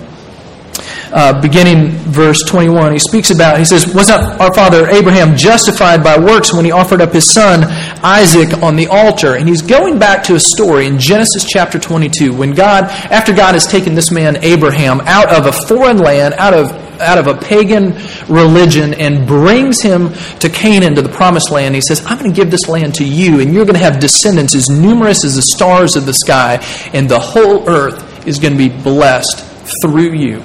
uh, 1.13 1.41
beginning 1.41 1.89
verse 1.89 2.43
21. 2.47 2.93
He 2.93 2.99
speaks 2.99 3.31
about, 3.31 3.59
he 3.59 3.65
says, 3.65 3.93
Was 3.93 4.07
not 4.07 4.39
our 4.39 4.53
father 4.53 4.87
Abraham 4.87 5.35
justified 5.35 6.03
by 6.03 6.17
works 6.17 6.53
when 6.53 6.65
he 6.65 6.71
offered 6.71 7.01
up 7.01 7.11
his 7.11 7.29
son 7.29 7.63
Isaac 8.03 8.61
on 8.61 8.75
the 8.75 8.87
altar? 8.87 9.35
And 9.35 9.47
he's 9.47 9.61
going 9.61 9.99
back 9.99 10.23
to 10.23 10.35
a 10.35 10.39
story 10.39 10.87
in 10.87 10.99
Genesis 10.99 11.45
chapter 11.45 11.79
22 11.79 12.33
when 12.33 12.53
God, 12.53 12.85
after 12.85 13.33
God 13.33 13.53
has 13.53 13.67
taken 13.67 13.95
this 13.95 14.11
man 14.11 14.43
Abraham 14.43 15.01
out 15.01 15.29
of 15.33 15.45
a 15.45 15.51
foreign 15.67 15.97
land, 15.97 16.33
out 16.35 16.53
of 16.53 16.71
out 17.01 17.17
of 17.17 17.27
a 17.27 17.35
pagan 17.35 17.93
religion 18.29 18.93
and 18.93 19.27
brings 19.27 19.81
him 19.81 20.13
to 20.39 20.49
Canaan, 20.49 20.95
to 20.95 21.01
the 21.01 21.09
promised 21.09 21.51
land. 21.51 21.73
He 21.73 21.81
says, 21.81 22.05
I'm 22.05 22.19
going 22.19 22.31
to 22.31 22.35
give 22.35 22.51
this 22.51 22.67
land 22.67 22.93
to 22.95 23.03
you, 23.03 23.39
and 23.39 23.53
you're 23.53 23.65
going 23.65 23.77
to 23.77 23.83
have 23.83 23.99
descendants 23.99 24.55
as 24.55 24.69
numerous 24.69 25.25
as 25.25 25.35
the 25.35 25.41
stars 25.41 25.95
of 25.95 26.05
the 26.05 26.13
sky, 26.13 26.63
and 26.93 27.09
the 27.09 27.19
whole 27.19 27.67
earth 27.67 28.27
is 28.27 28.37
going 28.37 28.53
to 28.53 28.57
be 28.57 28.69
blessed 28.69 29.39
through 29.81 30.13
you. 30.13 30.43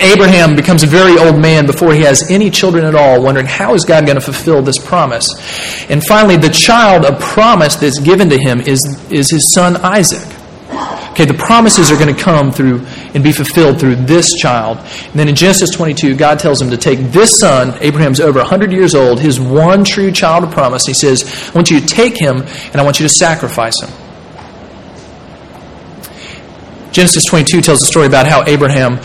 Abraham 0.00 0.56
becomes 0.56 0.82
a 0.82 0.86
very 0.86 1.18
old 1.18 1.40
man 1.40 1.66
before 1.66 1.94
he 1.94 2.02
has 2.02 2.30
any 2.30 2.50
children 2.50 2.84
at 2.84 2.94
all, 2.94 3.22
wondering 3.22 3.46
how 3.46 3.74
is 3.74 3.84
God 3.84 4.04
going 4.04 4.16
to 4.16 4.24
fulfill 4.24 4.62
this 4.62 4.78
promise. 4.78 5.28
And 5.88 6.04
finally, 6.04 6.36
the 6.36 6.50
child 6.50 7.04
of 7.04 7.20
promise 7.20 7.76
that's 7.76 8.00
given 8.00 8.28
to 8.30 8.38
him 8.38 8.60
is, 8.60 8.80
is 9.10 9.30
his 9.30 9.52
son 9.54 9.76
Isaac. 9.76 10.26
Okay, 11.12 11.26
the 11.26 11.34
promises 11.34 11.90
are 11.90 11.98
going 11.98 12.14
to 12.14 12.20
come 12.20 12.50
through 12.50 12.86
and 13.14 13.22
be 13.22 13.32
fulfilled 13.32 13.78
through 13.78 13.96
this 13.96 14.32
child. 14.40 14.78
And 14.78 15.12
then 15.12 15.28
in 15.28 15.34
Genesis 15.34 15.70
22, 15.70 16.16
God 16.16 16.38
tells 16.38 16.60
him 16.60 16.70
to 16.70 16.78
take 16.78 16.98
this 17.12 17.38
son, 17.38 17.76
Abraham's 17.82 18.18
over 18.18 18.38
100 18.38 18.72
years 18.72 18.94
old, 18.94 19.20
his 19.20 19.38
one 19.38 19.84
true 19.84 20.10
child 20.10 20.44
of 20.44 20.50
promise. 20.52 20.84
He 20.86 20.94
says, 20.94 21.50
I 21.50 21.52
want 21.52 21.70
you 21.70 21.80
to 21.80 21.86
take 21.86 22.18
him 22.18 22.38
and 22.40 22.76
I 22.76 22.82
want 22.82 22.98
you 22.98 23.04
to 23.06 23.12
sacrifice 23.12 23.74
him. 23.82 23.90
Genesis 26.92 27.24
22 27.26 27.60
tells 27.60 27.82
a 27.82 27.86
story 27.86 28.06
about 28.06 28.26
how 28.26 28.44
Abraham 28.44 28.98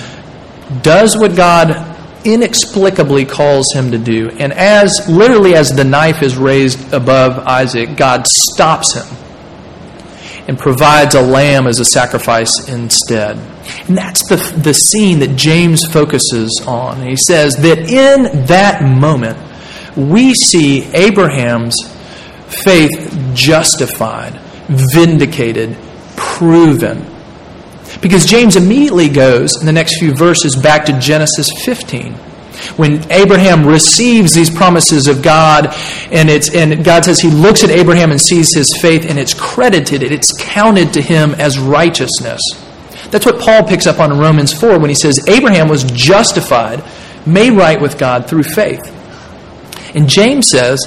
does 0.82 1.18
what 1.18 1.36
God 1.36 1.96
inexplicably 2.26 3.26
calls 3.26 3.74
him 3.74 3.92
to 3.92 3.98
do. 3.98 4.30
And 4.30 4.52
as 4.54 5.08
literally 5.10 5.56
as 5.56 5.70
the 5.70 5.84
knife 5.84 6.22
is 6.22 6.36
raised 6.36 6.94
above 6.94 7.40
Isaac, 7.40 7.96
God 7.96 8.28
stops 8.28 8.94
him 8.94 9.18
and 10.48 10.58
provides 10.58 11.16
a 11.16 11.22
lamb 11.22 11.68
as 11.68 11.80
a 11.80 11.86
sacrifice 11.86 12.70
instead. 12.70 13.38
And 13.88 13.98
that's 13.98 14.28
the, 14.30 14.38
the 14.62 14.74
scene 14.74 15.20
that 15.20 15.36
James 15.36 15.86
focuses 15.86 16.64
on. 16.66 17.02
He 17.02 17.18
says 17.18 17.56
that 17.58 17.80
in 17.80 18.46
that 18.46 18.84
moment, 18.84 19.38
we 19.98 20.34
see 20.34 20.84
Abraham's 20.94 21.76
faith 22.64 23.32
justified, 23.34 24.40
vindicated, 24.68 25.76
proven 26.16 27.17
Because 28.02 28.26
James 28.26 28.56
immediately 28.56 29.10
goes 29.10 29.60
in 29.60 29.66
the 29.66 29.72
next 29.72 30.00
few 30.00 30.14
verses 30.14 30.56
back 30.56 30.86
to 30.86 31.00
Genesis 31.00 31.50
15 31.64 32.14
when 32.76 33.10
Abraham 33.12 33.66
receives 33.66 34.34
these 34.34 34.50
promises 34.50 35.08
of 35.08 35.22
God, 35.22 35.68
and, 36.12 36.30
it's, 36.30 36.54
and 36.54 36.84
God 36.84 37.06
says 37.06 37.20
he 37.20 37.30
looks 37.30 37.64
at 37.64 37.70
Abraham 37.70 38.12
and 38.12 38.20
sees 38.20 38.54
his 38.54 38.78
faith, 38.82 39.06
and 39.08 39.20
it's 39.20 39.34
credited, 39.34 40.04
it's 40.04 40.32
counted 40.40 40.94
to 40.94 41.02
him 41.02 41.36
as 41.36 41.60
righteousness. 41.60 42.42
That's 43.10 43.26
what 43.26 43.40
Paul 43.40 43.64
picks 43.64 43.88
up 43.88 44.00
on 44.00 44.12
in 44.12 44.18
Romans 44.18 44.54
4 44.54 44.80
when 44.80 44.90
he 44.90 44.96
says 44.96 45.20
Abraham 45.28 45.70
was 45.70 45.84
justified, 45.84 46.84
made 47.26 47.52
right 47.52 47.80
with 47.80 47.98
God 47.98 48.28
through 48.28 48.44
faith. 48.44 48.94
And 49.96 50.10
James 50.10 50.50
says 50.50 50.80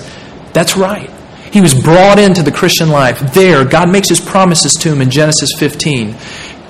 that's 0.52 0.76
right. 0.76 1.10
He 1.52 1.60
was 1.60 1.74
brought 1.74 2.18
into 2.18 2.42
the 2.42 2.52
Christian 2.52 2.90
life. 2.90 3.18
There, 3.32 3.64
God 3.64 3.90
makes 3.90 4.08
his 4.08 4.20
promises 4.20 4.72
to 4.74 4.92
him 4.92 5.00
in 5.00 5.10
Genesis 5.10 5.50
15. 5.58 6.14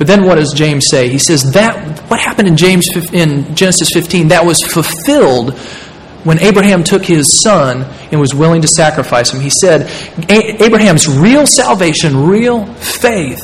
But 0.01 0.07
then 0.07 0.25
what 0.25 0.37
does 0.37 0.55
James 0.55 0.87
say? 0.91 1.11
He 1.11 1.19
says 1.19 1.53
that 1.53 1.99
what 2.09 2.19
happened 2.19 2.49
in 2.49 2.57
James 2.57 2.89
in 3.13 3.55
Genesis 3.55 3.91
15 3.93 4.29
that 4.29 4.47
was 4.47 4.63
fulfilled 4.63 5.59
when 6.25 6.41
Abraham 6.41 6.83
took 6.83 7.05
his 7.05 7.43
son 7.43 7.83
and 8.11 8.19
was 8.19 8.35
willing 8.35 8.63
to 8.63 8.67
sacrifice 8.67 9.31
him. 9.31 9.43
He 9.43 9.51
said 9.51 9.91
Abraham's 10.31 11.07
real 11.07 11.47
salvation, 11.47 12.27
real 12.27 12.65
faith 12.77 13.43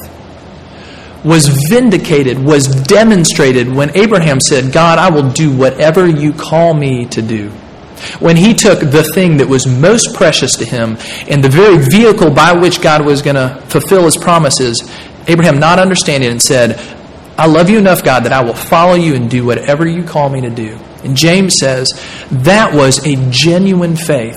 was 1.22 1.46
vindicated, 1.68 2.38
was 2.38 2.68
demonstrated 2.68 3.70
when 3.70 3.94
Abraham 3.94 4.40
said, 4.40 4.72
"God, 4.72 4.98
I 4.98 5.10
will 5.10 5.28
do 5.28 5.50
whatever 5.50 6.08
you 6.08 6.32
call 6.32 6.72
me 6.72 7.04
to 7.10 7.20
do." 7.20 7.50
When 8.18 8.36
he 8.36 8.54
took 8.54 8.80
the 8.80 9.04
thing 9.14 9.36
that 9.36 9.48
was 9.48 9.66
most 9.66 10.14
precious 10.14 10.52
to 10.52 10.64
him 10.64 10.96
and 11.28 11.44
the 11.44 11.50
very 11.50 11.76
vehicle 11.76 12.30
by 12.30 12.54
which 12.54 12.80
God 12.80 13.04
was 13.04 13.20
going 13.20 13.36
to 13.36 13.58
fulfill 13.68 14.06
his 14.06 14.16
promises 14.16 14.82
Abraham 15.26 15.58
not 15.58 15.78
understanding 15.78 16.30
and 16.30 16.40
said, 16.40 16.78
I 17.38 17.46
love 17.46 17.68
you 17.68 17.78
enough, 17.78 18.02
God, 18.02 18.24
that 18.24 18.32
I 18.32 18.42
will 18.42 18.54
follow 18.54 18.94
you 18.94 19.14
and 19.14 19.30
do 19.30 19.44
whatever 19.44 19.86
you 19.86 20.02
call 20.02 20.28
me 20.28 20.40
to 20.42 20.50
do. 20.50 20.78
And 21.04 21.16
James 21.16 21.56
says 21.60 21.88
that 22.30 22.74
was 22.74 23.06
a 23.06 23.16
genuine 23.30 23.96
faith 23.96 24.36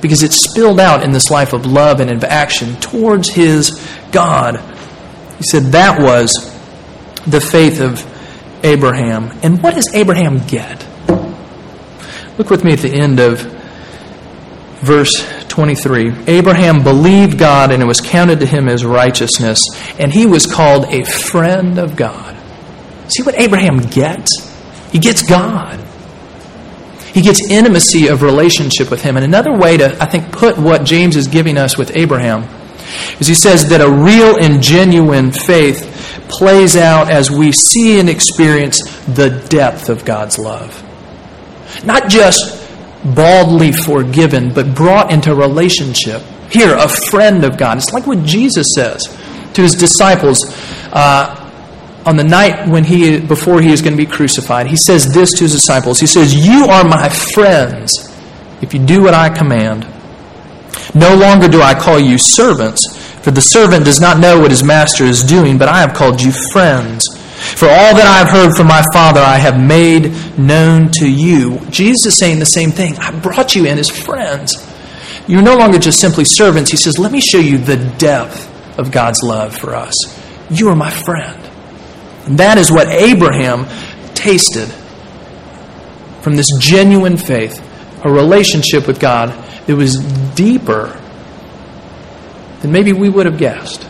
because 0.00 0.22
it 0.22 0.32
spilled 0.32 0.80
out 0.80 1.04
in 1.04 1.12
this 1.12 1.30
life 1.30 1.52
of 1.52 1.64
love 1.64 2.00
and 2.00 2.10
of 2.10 2.24
action 2.24 2.74
towards 2.80 3.30
his 3.30 3.80
God. 4.10 4.56
He 5.38 5.44
said 5.44 5.72
that 5.72 6.00
was 6.00 6.32
the 7.26 7.40
faith 7.40 7.80
of 7.80 8.04
Abraham. 8.64 9.38
And 9.42 9.62
what 9.62 9.74
does 9.74 9.88
Abraham 9.94 10.44
get? 10.46 10.86
Look 12.38 12.50
with 12.50 12.64
me 12.64 12.72
at 12.72 12.80
the 12.80 12.92
end 12.92 13.20
of 13.20 13.40
verse 14.80 15.22
23. 15.52 16.24
Abraham 16.28 16.82
believed 16.82 17.38
God 17.38 17.72
and 17.72 17.82
it 17.82 17.86
was 17.86 18.00
counted 18.00 18.40
to 18.40 18.46
him 18.46 18.68
as 18.68 18.86
righteousness, 18.86 19.60
and 19.98 20.10
he 20.10 20.24
was 20.24 20.46
called 20.46 20.86
a 20.86 21.04
friend 21.04 21.78
of 21.78 21.94
God. 21.94 22.34
See 23.08 23.22
what 23.22 23.38
Abraham 23.38 23.78
gets? 23.78 24.50
He 24.90 24.98
gets 24.98 25.22
God. 25.22 25.78
He 27.12 27.20
gets 27.20 27.50
intimacy 27.50 28.06
of 28.06 28.22
relationship 28.22 28.90
with 28.90 29.02
him. 29.02 29.16
And 29.16 29.24
another 29.26 29.52
way 29.52 29.76
to, 29.76 30.02
I 30.02 30.06
think, 30.06 30.32
put 30.32 30.56
what 30.56 30.84
James 30.84 31.16
is 31.16 31.28
giving 31.28 31.58
us 31.58 31.76
with 31.76 31.94
Abraham 31.94 32.44
is 33.20 33.26
he 33.26 33.34
says 33.34 33.68
that 33.68 33.82
a 33.82 33.90
real 33.90 34.36
and 34.42 34.62
genuine 34.62 35.32
faith 35.32 36.24
plays 36.30 36.76
out 36.76 37.10
as 37.10 37.30
we 37.30 37.52
see 37.52 38.00
and 38.00 38.08
experience 38.08 38.80
the 39.04 39.28
depth 39.50 39.90
of 39.90 40.06
God's 40.06 40.38
love. 40.38 40.82
Not 41.84 42.08
just 42.08 42.61
baldly 43.04 43.72
forgiven, 43.72 44.52
but 44.52 44.74
brought 44.74 45.12
into 45.12 45.34
relationship. 45.34 46.22
Here, 46.50 46.74
a 46.74 46.88
friend 47.10 47.44
of 47.44 47.56
God. 47.56 47.78
It's 47.78 47.92
like 47.92 48.06
what 48.06 48.24
Jesus 48.24 48.66
says 48.74 49.06
to 49.54 49.62
his 49.62 49.74
disciples 49.74 50.44
uh, 50.92 51.38
on 52.04 52.16
the 52.16 52.24
night 52.24 52.68
when 52.68 52.84
he, 52.84 53.18
before 53.18 53.60
he 53.60 53.72
is 53.72 53.80
going 53.80 53.94
to 53.94 53.96
be 53.96 54.06
crucified. 54.06 54.66
He 54.66 54.76
says 54.76 55.12
this 55.12 55.32
to 55.34 55.44
his 55.44 55.52
disciples. 55.52 55.98
He 55.98 56.06
says, 56.06 56.34
"You 56.34 56.66
are 56.66 56.84
my 56.84 57.08
friends 57.08 57.90
if 58.60 58.74
you 58.74 58.84
do 58.84 59.02
what 59.02 59.14
I 59.14 59.28
command. 59.28 59.86
No 60.94 61.14
longer 61.14 61.48
do 61.48 61.62
I 61.62 61.74
call 61.74 61.98
you 61.98 62.18
servants, 62.18 62.96
for 63.22 63.30
the 63.30 63.40
servant 63.40 63.84
does 63.84 64.00
not 64.00 64.18
know 64.18 64.38
what 64.38 64.50
his 64.50 64.62
master 64.62 65.04
is 65.04 65.22
doing, 65.22 65.56
but 65.56 65.68
I 65.68 65.80
have 65.80 65.94
called 65.94 66.20
you 66.20 66.32
friends." 66.52 67.02
For 67.42 67.66
all 67.66 67.94
that 67.94 68.06
I 68.06 68.18
have 68.18 68.30
heard 68.30 68.56
from 68.56 68.68
my 68.68 68.82
Father, 68.92 69.20
I 69.20 69.36
have 69.36 69.60
made 69.60 70.38
known 70.38 70.90
to 70.92 71.10
you. 71.10 71.58
Jesus 71.70 72.06
is 72.06 72.18
saying 72.18 72.38
the 72.38 72.46
same 72.46 72.70
thing. 72.70 72.96
I 72.98 73.10
brought 73.18 73.54
you 73.54 73.66
in 73.66 73.78
as 73.78 73.90
friends. 73.90 74.54
You're 75.26 75.42
no 75.42 75.56
longer 75.56 75.78
just 75.78 76.00
simply 76.00 76.24
servants. 76.24 76.70
He 76.70 76.76
says, 76.76 76.98
Let 76.98 77.12
me 77.12 77.20
show 77.20 77.38
you 77.38 77.58
the 77.58 77.76
depth 77.98 78.48
of 78.78 78.90
God's 78.90 79.22
love 79.22 79.56
for 79.56 79.74
us. 79.74 79.92
You 80.50 80.68
are 80.68 80.76
my 80.76 80.90
friend. 80.90 81.40
And 82.26 82.38
that 82.38 82.58
is 82.58 82.70
what 82.70 82.88
Abraham 82.88 83.66
tasted 84.14 84.68
from 86.22 86.36
this 86.36 86.46
genuine 86.60 87.16
faith, 87.16 87.60
a 88.04 88.10
relationship 88.10 88.86
with 88.86 89.00
God 89.00 89.30
that 89.66 89.76
was 89.76 89.98
deeper 90.34 90.98
than 92.60 92.70
maybe 92.70 92.92
we 92.92 93.08
would 93.08 93.26
have 93.26 93.38
guessed 93.38 93.88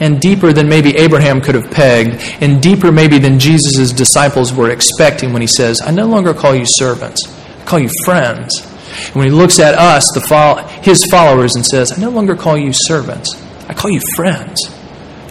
and 0.00 0.20
deeper 0.20 0.52
than 0.52 0.68
maybe 0.68 0.96
Abraham 0.96 1.40
could 1.40 1.54
have 1.54 1.70
pegged, 1.70 2.22
and 2.42 2.62
deeper 2.62 2.90
maybe 2.90 3.18
than 3.18 3.38
Jesus' 3.38 3.92
disciples 3.92 4.52
were 4.52 4.70
expecting 4.70 5.32
when 5.32 5.42
he 5.42 5.48
says, 5.48 5.80
I 5.84 5.90
no 5.90 6.06
longer 6.06 6.34
call 6.34 6.54
you 6.54 6.64
servants, 6.66 7.22
I 7.60 7.64
call 7.64 7.78
you 7.78 7.90
friends. 8.04 8.60
And 9.06 9.14
when 9.16 9.26
he 9.26 9.32
looks 9.32 9.58
at 9.58 9.74
us, 9.74 10.04
the 10.14 10.20
fo- 10.20 10.66
his 10.82 11.04
followers, 11.06 11.54
and 11.56 11.64
says, 11.64 11.92
I 11.92 12.00
no 12.00 12.10
longer 12.10 12.36
call 12.36 12.56
you 12.56 12.70
servants, 12.72 13.34
I 13.68 13.74
call 13.74 13.90
you 13.90 14.00
friends. 14.16 14.58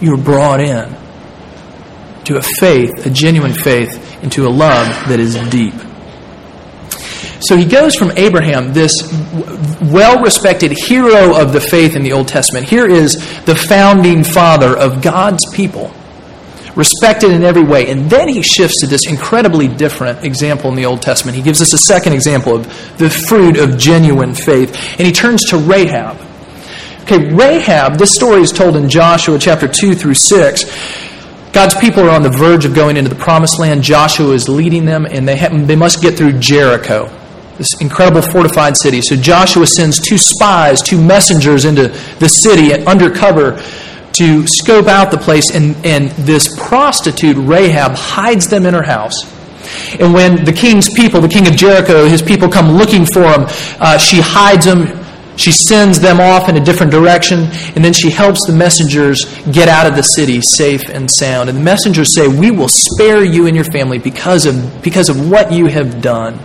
You 0.00 0.14
are 0.14 0.18
brought 0.18 0.60
in 0.60 0.96
to 2.24 2.36
a 2.36 2.42
faith, 2.42 3.06
a 3.06 3.10
genuine 3.10 3.54
faith, 3.54 4.22
into 4.22 4.46
a 4.46 4.50
love 4.50 4.86
that 5.08 5.20
is 5.20 5.34
deep. 5.50 5.74
So 7.44 7.58
he 7.58 7.66
goes 7.66 7.94
from 7.94 8.10
Abraham, 8.16 8.72
this 8.72 8.92
well 9.82 10.22
respected 10.22 10.72
hero 10.72 11.38
of 11.38 11.52
the 11.52 11.60
faith 11.60 11.94
in 11.94 12.02
the 12.02 12.12
Old 12.12 12.26
Testament. 12.26 12.66
Here 12.66 12.86
is 12.86 13.16
the 13.44 13.54
founding 13.54 14.24
father 14.24 14.74
of 14.74 15.02
God's 15.02 15.44
people, 15.54 15.92
respected 16.74 17.32
in 17.32 17.42
every 17.42 17.62
way. 17.62 17.90
And 17.90 18.08
then 18.08 18.28
he 18.28 18.40
shifts 18.40 18.80
to 18.80 18.86
this 18.86 19.06
incredibly 19.06 19.68
different 19.68 20.24
example 20.24 20.70
in 20.70 20.76
the 20.76 20.86
Old 20.86 21.02
Testament. 21.02 21.36
He 21.36 21.42
gives 21.42 21.60
us 21.60 21.74
a 21.74 21.78
second 21.78 22.14
example 22.14 22.56
of 22.56 22.96
the 22.96 23.10
fruit 23.10 23.58
of 23.58 23.76
genuine 23.76 24.34
faith. 24.34 24.74
And 24.98 25.06
he 25.06 25.12
turns 25.12 25.44
to 25.50 25.58
Rahab. 25.58 26.16
Okay, 27.02 27.30
Rahab, 27.34 27.98
this 27.98 28.14
story 28.14 28.40
is 28.40 28.52
told 28.52 28.74
in 28.74 28.88
Joshua 28.88 29.38
chapter 29.38 29.68
2 29.68 29.94
through 29.94 30.14
6. 30.14 30.64
God's 31.52 31.74
people 31.74 32.04
are 32.04 32.10
on 32.10 32.22
the 32.22 32.30
verge 32.30 32.64
of 32.64 32.74
going 32.74 32.96
into 32.96 33.10
the 33.10 33.22
promised 33.22 33.60
land. 33.60 33.82
Joshua 33.82 34.32
is 34.32 34.48
leading 34.48 34.86
them, 34.86 35.04
and 35.04 35.28
they, 35.28 35.36
they 35.66 35.76
must 35.76 36.00
get 36.00 36.16
through 36.16 36.38
Jericho 36.40 37.10
this 37.56 37.68
incredible 37.80 38.22
fortified 38.22 38.76
city. 38.76 39.00
So 39.00 39.16
Joshua 39.16 39.66
sends 39.66 40.00
two 40.00 40.18
spies, 40.18 40.82
two 40.82 41.00
messengers 41.00 41.64
into 41.64 41.88
the 42.18 42.28
city 42.28 42.72
undercover 42.84 43.62
to 44.14 44.46
scope 44.46 44.86
out 44.86 45.10
the 45.10 45.18
place, 45.18 45.50
and, 45.52 45.74
and 45.84 46.10
this 46.10 46.56
prostitute, 46.68 47.36
Rahab, 47.36 47.92
hides 47.92 48.48
them 48.48 48.64
in 48.64 48.74
her 48.74 48.82
house. 48.82 49.24
And 49.98 50.12
when 50.12 50.44
the 50.44 50.52
king's 50.52 50.92
people, 50.92 51.20
the 51.20 51.28
king 51.28 51.46
of 51.46 51.56
Jericho, 51.56 52.06
his 52.06 52.22
people 52.22 52.48
come 52.48 52.72
looking 52.72 53.06
for 53.06 53.22
him, 53.22 53.46
uh, 53.80 53.98
she 53.98 54.20
hides 54.20 54.66
them. 54.66 55.00
She 55.36 55.50
sends 55.50 55.98
them 55.98 56.20
off 56.20 56.48
in 56.48 56.56
a 56.56 56.64
different 56.64 56.92
direction, 56.92 57.48
and 57.74 57.84
then 57.84 57.92
she 57.92 58.08
helps 58.08 58.46
the 58.46 58.52
messengers 58.52 59.24
get 59.50 59.68
out 59.68 59.84
of 59.84 59.96
the 59.96 60.02
city 60.02 60.40
safe 60.40 60.88
and 60.88 61.10
sound. 61.10 61.48
And 61.48 61.58
the 61.58 61.62
messengers 61.62 62.14
say, 62.14 62.28
We 62.28 62.52
will 62.52 62.68
spare 62.68 63.24
you 63.24 63.48
and 63.48 63.56
your 63.56 63.64
family 63.64 63.98
because 63.98 64.46
of, 64.46 64.80
because 64.80 65.08
of 65.08 65.28
what 65.28 65.50
you 65.50 65.66
have 65.66 66.00
done. 66.00 66.38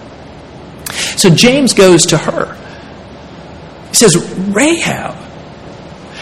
So 1.17 1.29
James 1.29 1.73
goes 1.73 2.05
to 2.07 2.17
her. 2.17 2.55
He 3.89 3.95
says, 3.95 4.15
Rahab 4.49 5.15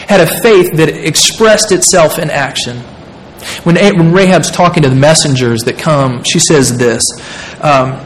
had 0.08 0.20
a 0.20 0.26
faith 0.26 0.76
that 0.76 0.88
expressed 0.88 1.70
itself 1.70 2.18
in 2.18 2.30
action. 2.30 2.78
When, 3.64 3.76
when 3.76 4.12
Rahab's 4.12 4.50
talking 4.50 4.82
to 4.82 4.88
the 4.88 4.96
messengers 4.96 5.62
that 5.62 5.78
come, 5.78 6.22
she 6.24 6.38
says 6.38 6.76
this. 6.76 7.02
Um, 7.60 8.04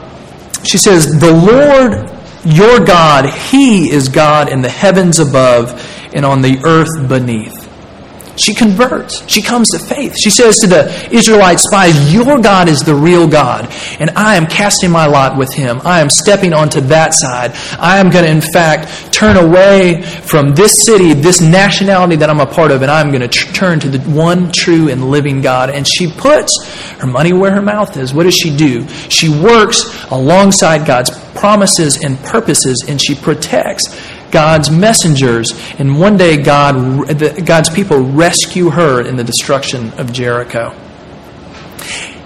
she 0.63 0.77
says, 0.77 1.19
The 1.19 1.31
Lord 1.31 2.09
your 2.45 2.79
God, 2.79 3.29
He 3.29 3.89
is 3.89 4.09
God 4.09 4.51
in 4.51 4.61
the 4.61 4.69
heavens 4.69 5.19
above 5.19 5.81
and 6.13 6.25
on 6.25 6.41
the 6.41 6.59
earth 6.65 7.07
beneath. 7.07 7.62
She 8.35 8.53
converts. 8.53 9.23
She 9.27 9.41
comes 9.41 9.69
to 9.71 9.79
faith. 9.79 10.15
She 10.17 10.29
says 10.29 10.57
to 10.59 10.67
the 10.67 11.13
Israelite 11.13 11.59
spies, 11.59 12.13
Your 12.13 12.39
God 12.39 12.67
is 12.67 12.79
the 12.79 12.95
real 12.95 13.27
God, 13.27 13.67
and 13.99 14.09
I 14.11 14.35
am 14.35 14.47
casting 14.47 14.91
my 14.91 15.05
lot 15.05 15.37
with 15.37 15.53
him. 15.53 15.81
I 15.83 15.99
am 15.99 16.09
stepping 16.09 16.53
onto 16.53 16.81
that 16.81 17.13
side. 17.13 17.51
I 17.79 17.99
am 17.99 18.09
going 18.09 18.25
to, 18.25 18.31
in 18.31 18.41
fact, 18.41 19.13
turn 19.13 19.37
away 19.37 20.01
from 20.01 20.55
this 20.55 20.83
city, 20.83 21.13
this 21.13 21.41
nationality 21.41 22.15
that 22.17 22.29
I'm 22.29 22.39
a 22.39 22.45
part 22.45 22.71
of, 22.71 22.81
and 22.81 22.89
I'm 22.89 23.09
going 23.09 23.21
to 23.21 23.27
tr- 23.27 23.53
turn 23.53 23.79
to 23.81 23.89
the 23.89 23.99
one 24.09 24.51
true 24.51 24.89
and 24.89 25.11
living 25.11 25.41
God. 25.41 25.69
And 25.69 25.87
she 25.87 26.11
puts 26.11 26.51
her 26.99 27.07
money 27.07 27.33
where 27.33 27.51
her 27.51 27.61
mouth 27.61 27.95
is. 27.97 28.13
What 28.13 28.23
does 28.23 28.35
she 28.35 28.55
do? 28.55 28.87
She 29.09 29.29
works 29.29 30.05
alongside 30.09 30.87
God's 30.87 31.11
promises 31.35 32.03
and 32.03 32.17
purposes, 32.19 32.85
and 32.87 33.01
she 33.01 33.15
protects 33.15 33.83
God's 34.33 34.69
messengers, 34.69 35.53
and 35.79 35.97
one 35.97 36.17
day 36.17 36.41
God, 36.41 36.75
God's 37.45 37.69
people 37.69 37.99
rescue 37.99 38.71
her 38.71 39.07
in 39.07 39.15
the 39.15 39.23
destruction 39.23 39.93
of 39.93 40.11
Jericho. 40.11 40.71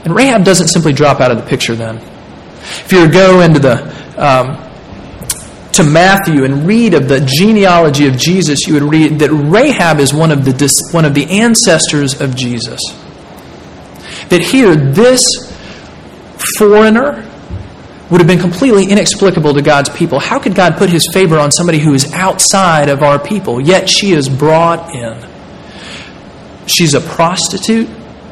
And 0.05 0.15
Rahab 0.15 0.45
doesn't 0.45 0.69
simply 0.69 0.93
drop 0.93 1.19
out 1.19 1.31
of 1.31 1.37
the 1.37 1.43
picture 1.43 1.75
then. 1.75 1.97
If 1.97 2.91
you 2.93 3.11
go 3.11 3.41
into 3.41 3.59
the 3.59 3.75
um, 4.17 4.63
to 5.73 5.83
Matthew 5.83 6.43
and 6.45 6.65
read 6.65 6.93
of 6.93 7.07
the 7.07 7.19
genealogy 7.19 8.07
of 8.07 8.17
Jesus, 8.17 8.65
you 8.65 8.73
would 8.73 8.83
read 8.83 9.19
that 9.19 9.29
Rahab 9.31 9.99
is 9.99 10.13
one 10.13 10.31
of 10.31 10.45
the 10.45 10.89
one 10.91 11.05
of 11.05 11.13
the 11.13 11.25
ancestors 11.25 12.19
of 12.21 12.35
Jesus. 12.35 12.79
That 14.29 14.41
here, 14.41 14.75
this 14.75 15.23
foreigner 16.57 17.26
would 18.09 18.21
have 18.21 18.27
been 18.27 18.39
completely 18.39 18.85
inexplicable 18.85 19.53
to 19.53 19.61
God's 19.61 19.89
people. 19.89 20.19
How 20.19 20.39
could 20.39 20.55
God 20.55 20.77
put 20.77 20.89
his 20.89 21.07
favor 21.11 21.37
on 21.37 21.51
somebody 21.51 21.79
who 21.79 21.93
is 21.93 22.11
outside 22.13 22.89
of 22.89 23.03
our 23.03 23.19
people? 23.19 23.59
Yet 23.59 23.89
she 23.89 24.13
is 24.13 24.29
brought 24.29 24.95
in. 24.95 25.17
She's 26.67 26.93
a 26.93 27.01
prostitute. 27.01 27.89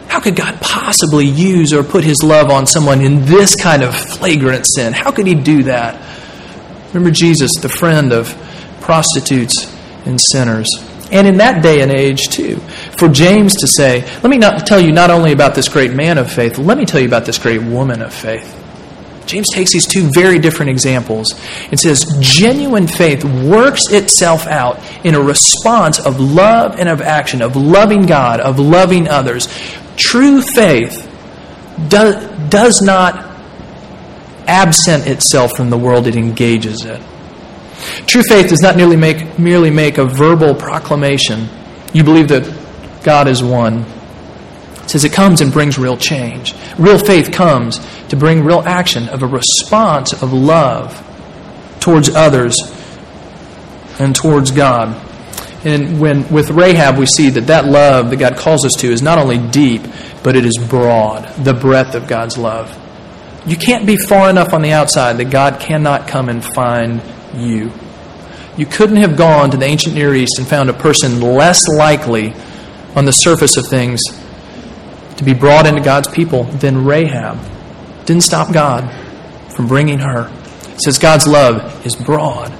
How 0.08 0.22
could 0.22 0.36
God 0.36 0.62
possibly 0.62 1.26
use 1.26 1.74
or 1.74 1.84
put 1.84 2.04
his 2.04 2.24
love 2.24 2.50
on 2.50 2.66
someone 2.68 3.02
in 3.02 3.26
this 3.26 3.56
kind 3.56 3.84
of 3.84 3.94
flagrant 3.96 4.66
sin? 4.66 4.94
How 4.94 5.12
could 5.12 5.28
he 5.28 5.36
do 5.36 5.64
that? 5.64 6.02
Remember 6.90 7.12
Jesus, 7.12 7.52
the 7.62 7.68
friend 7.68 8.14
of 8.14 8.30
prostitutes 8.80 9.74
and 10.06 10.20
sinners. 10.22 10.68
And 11.12 11.28
in 11.28 11.38
that 11.38 11.62
day 11.62 11.82
and 11.82 11.92
age, 11.92 12.30
too, 12.30 12.58
for 12.98 13.10
James 13.10 13.54
to 13.56 13.68
say, 13.68 14.02
let 14.22 14.30
me 14.30 14.38
not 14.38 14.66
tell 14.66 14.80
you 14.80 14.92
not 14.92 15.12
only 15.12 15.34
about 15.34 15.54
this 15.54 15.68
great 15.68 15.92
man 15.92 16.18
of 16.18 16.32
faith, 16.32 16.58
let 16.58 16.78
me 16.78 16.86
tell 16.86 17.02
you 17.02 17.08
about 17.08 17.26
this 17.26 17.38
great 17.38 17.62
woman 17.62 18.02
of 18.02 18.14
faith. 18.14 18.64
James 19.26 19.48
takes 19.54 19.74
these 19.74 19.88
two 19.88 20.10
very 20.14 20.40
different 20.40 20.70
examples 20.72 21.34
and 21.70 21.80
says 21.80 22.06
genuine 22.20 22.88
faith 22.88 23.24
works 23.24 23.82
itself 23.90 24.48
out 24.48 24.80
in 25.06 25.16
a 25.16 25.22
response 25.22 26.00
of 26.00 26.20
love 26.20 26.80
and 26.80 26.88
of 26.88 27.02
action, 27.02 27.42
of 27.42 27.56
loving 27.56 28.06
God, 28.06 28.40
of 28.40 28.60
loving 28.60 29.08
others. 29.08 29.48
True 29.98 30.42
faith 30.42 31.10
do, 31.90 32.14
does 32.50 32.82
not 32.82 33.36
absent 34.48 35.08
itself 35.08 35.56
from 35.56 35.70
the 35.70 35.78
world, 35.78 36.08
it 36.08 36.16
engages 36.16 36.86
it. 36.86 37.02
True 38.08 38.24
faith 38.28 38.50
does 38.50 38.62
not 38.62 38.78
merely 38.78 38.96
make, 38.96 39.38
merely 39.38 39.70
make 39.70 39.98
a 39.98 40.06
verbal 40.06 40.56
proclamation. 40.56 41.50
You 41.94 42.04
believe 42.04 42.28
that 42.30 43.04
God 43.04 43.28
is 43.28 43.44
one. 43.44 43.86
Says 44.88 45.04
it 45.04 45.13
comes 45.13 45.41
and 45.41 45.52
brings 45.52 45.78
real 45.78 45.98
change. 45.98 46.54
Real 46.78 47.00
faith 47.00 47.32
comes 47.32 47.80
to 48.10 48.15
bring 48.15 48.43
real 48.43 48.62
action 48.62 49.10
of 49.10 49.24
a 49.24 49.28
response 49.28 50.13
of 50.13 50.32
love 50.32 51.02
towards 51.80 52.10
others 52.10 52.56
and 54.00 54.15
towards 54.15 54.52
God. 54.52 55.02
And 55.65 56.00
when 56.00 56.30
with 56.30 56.52
Rahab 56.52 56.98
we 56.98 57.08
see 57.08 57.30
that 57.32 57.48
that 57.48 57.65
love 57.65 58.12
that 58.12 58.17
God 58.17 58.38
calls 58.38 58.65
us 58.65 58.74
to 58.76 58.91
is 58.91 59.02
not 59.02 59.17
only 59.17 59.39
deep, 59.50 59.82
but 60.24 60.36
it 60.36 60.45
is 60.45 60.58
broad, 60.69 61.28
the 61.43 61.54
breadth 61.54 61.95
of 61.95 62.08
God's 62.08 62.38
love. 62.38 62.76
You 63.48 63.56
can't 63.56 63.86
be 63.86 63.95
far 63.95 64.30
enough 64.30 64.54
on 64.54 64.62
the 64.62 64.71
outside 64.71 65.17
that 65.17 65.30
God 65.30 65.60
cannot 65.60 66.08
come 66.08 66.30
and 66.30 66.43
find 66.43 67.02
you. 67.36 67.71
You 68.58 68.65
couldn't 68.65 68.98
have 68.98 69.17
gone 69.17 69.52
to 69.52 69.58
the 69.58 69.65
ancient 69.65 69.95
Near 69.95 70.15
East 70.15 70.38
and 70.38 70.48
found 70.48 70.69
a 70.69 70.74
person 70.74 71.19
less 71.21 71.67
likely 71.67 72.34
on 72.95 73.06
the 73.06 73.12
surface 73.12 73.58
of 73.58 73.67
things 73.67 74.02
to 75.17 75.23
be 75.23 75.34
brought 75.34 75.65
into 75.65 75.82
God's 75.82 76.08
people 76.08 76.43
than 76.43 76.86
Rahab. 76.86 77.39
Didn't 78.06 78.23
stop 78.23 78.54
God 78.54 78.91
from 79.51 79.67
bringing 79.67 79.99
her. 79.99 80.30
It 80.73 80.82
says 80.82 80.97
God's 80.99 81.28
love 81.28 81.86
is 81.86 81.95
broad. 81.95 82.51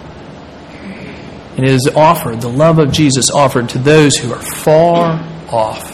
And 1.58 1.64
it 1.64 1.72
is 1.72 1.90
offered, 1.96 2.42
the 2.42 2.50
love 2.50 2.80
of 2.80 2.92
Jesus 2.92 3.30
offered 3.34 3.70
to 3.70 3.78
those 3.78 4.18
who 4.18 4.34
are 4.34 4.42
far 4.42 5.22
off, 5.50 5.92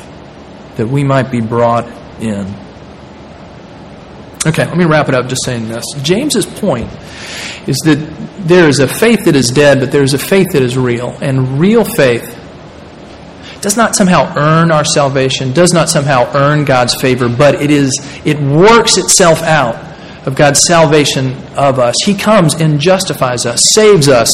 that 0.77 0.87
we 0.87 1.03
might 1.03 1.29
be 1.31 1.41
brought 1.41 1.87
in. 2.19 2.47
Okay, 4.45 4.65
let 4.65 4.77
me 4.77 4.85
wrap 4.85 5.07
it 5.07 5.13
up 5.13 5.27
just 5.27 5.45
saying 5.45 5.67
this. 5.67 5.85
James's 6.01 6.47
point 6.47 6.89
is 7.67 7.77
that 7.85 7.97
there 8.39 8.67
is 8.67 8.79
a 8.79 8.87
faith 8.87 9.25
that 9.25 9.35
is 9.35 9.49
dead, 9.49 9.79
but 9.79 9.91
there 9.91 10.01
is 10.01 10.15
a 10.15 10.19
faith 10.19 10.47
that 10.53 10.63
is 10.63 10.75
real. 10.75 11.15
And 11.21 11.59
real 11.59 11.83
faith 11.83 12.37
does 13.61 13.77
not 13.77 13.95
somehow 13.95 14.33
earn 14.35 14.71
our 14.71 14.83
salvation, 14.83 15.53
does 15.53 15.71
not 15.71 15.89
somehow 15.89 16.29
earn 16.33 16.65
God's 16.65 16.99
favor, 16.99 17.29
but 17.29 17.61
it 17.61 17.71
is 17.71 17.91
it 18.25 18.39
works 18.39 18.97
itself 18.97 19.41
out 19.43 19.75
of 20.25 20.35
God's 20.35 20.61
salvation 20.67 21.33
of 21.55 21.79
us. 21.79 21.95
He 22.03 22.15
comes 22.15 22.55
and 22.55 22.79
justifies 22.79 23.45
us, 23.45 23.59
saves 23.73 24.07
us, 24.07 24.29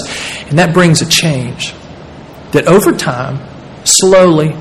and 0.50 0.58
that 0.60 0.74
brings 0.74 1.02
a 1.02 1.06
change. 1.06 1.74
That 2.52 2.68
over 2.68 2.92
time, 2.94 3.40
slowly, 3.84 4.56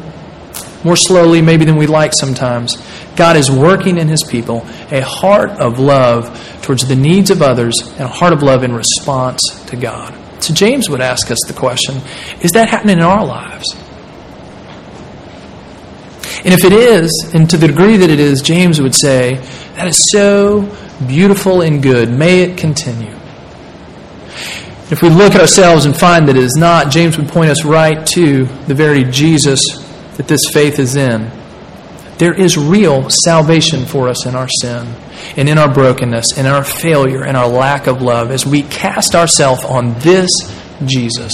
more 0.84 0.96
slowly 0.96 1.42
maybe 1.42 1.64
than 1.64 1.76
we 1.76 1.86
like 1.86 2.12
sometimes, 2.12 2.76
God 3.16 3.36
is 3.36 3.50
working 3.50 3.98
in 3.98 4.08
His 4.08 4.22
people 4.22 4.66
a 4.90 5.00
heart 5.00 5.50
of 5.60 5.78
love 5.78 6.60
towards 6.62 6.86
the 6.86 6.96
needs 6.96 7.30
of 7.30 7.42
others 7.42 7.74
and 7.92 8.02
a 8.02 8.08
heart 8.08 8.32
of 8.32 8.42
love 8.42 8.62
in 8.62 8.72
response 8.72 9.40
to 9.66 9.76
God. 9.76 10.14
So 10.42 10.52
James 10.54 10.88
would 10.90 11.00
ask 11.00 11.30
us 11.30 11.38
the 11.46 11.54
question 11.54 12.00
is 12.42 12.52
that 12.52 12.68
happening 12.68 12.98
in 12.98 13.04
our 13.04 13.24
lives? 13.24 13.74
And 16.44 16.54
if 16.54 16.64
it 16.64 16.72
is, 16.72 17.30
and 17.34 17.48
to 17.50 17.56
the 17.56 17.68
degree 17.68 17.96
that 17.96 18.10
it 18.10 18.20
is, 18.20 18.42
James 18.42 18.80
would 18.80 18.94
say, 18.94 19.36
that 19.74 19.86
is 19.86 20.10
so 20.10 20.62
beautiful 21.06 21.62
and 21.62 21.82
good. 21.82 22.10
May 22.10 22.40
it 22.40 22.58
continue. 22.58 23.14
If 24.88 25.02
we 25.02 25.08
look 25.08 25.34
at 25.34 25.40
ourselves 25.40 25.84
and 25.84 25.96
find 25.96 26.28
that 26.28 26.36
it 26.36 26.42
is 26.42 26.54
not, 26.56 26.92
James 26.92 27.18
would 27.18 27.28
point 27.28 27.50
us 27.50 27.64
right 27.64 28.06
to 28.08 28.44
the 28.66 28.74
very 28.74 29.04
Jesus 29.04 29.60
that 30.16 30.28
this 30.28 30.48
faith 30.52 30.78
is 30.78 30.94
in. 30.94 31.30
There 32.18 32.32
is 32.32 32.56
real 32.56 33.10
salvation 33.10 33.84
for 33.84 34.08
us 34.08 34.26
in 34.26 34.34
our 34.34 34.48
sin 34.48 34.86
and 35.36 35.48
in 35.48 35.58
our 35.58 35.72
brokenness, 35.72 36.36
and 36.36 36.46
in 36.46 36.52
our 36.52 36.64
failure, 36.64 37.24
and 37.24 37.36
our 37.36 37.48
lack 37.48 37.86
of 37.86 38.02
love 38.02 38.30
as 38.30 38.46
we 38.46 38.62
cast 38.62 39.14
ourselves 39.14 39.64
on 39.64 39.98
this 40.00 40.30
Jesus. 40.84 41.32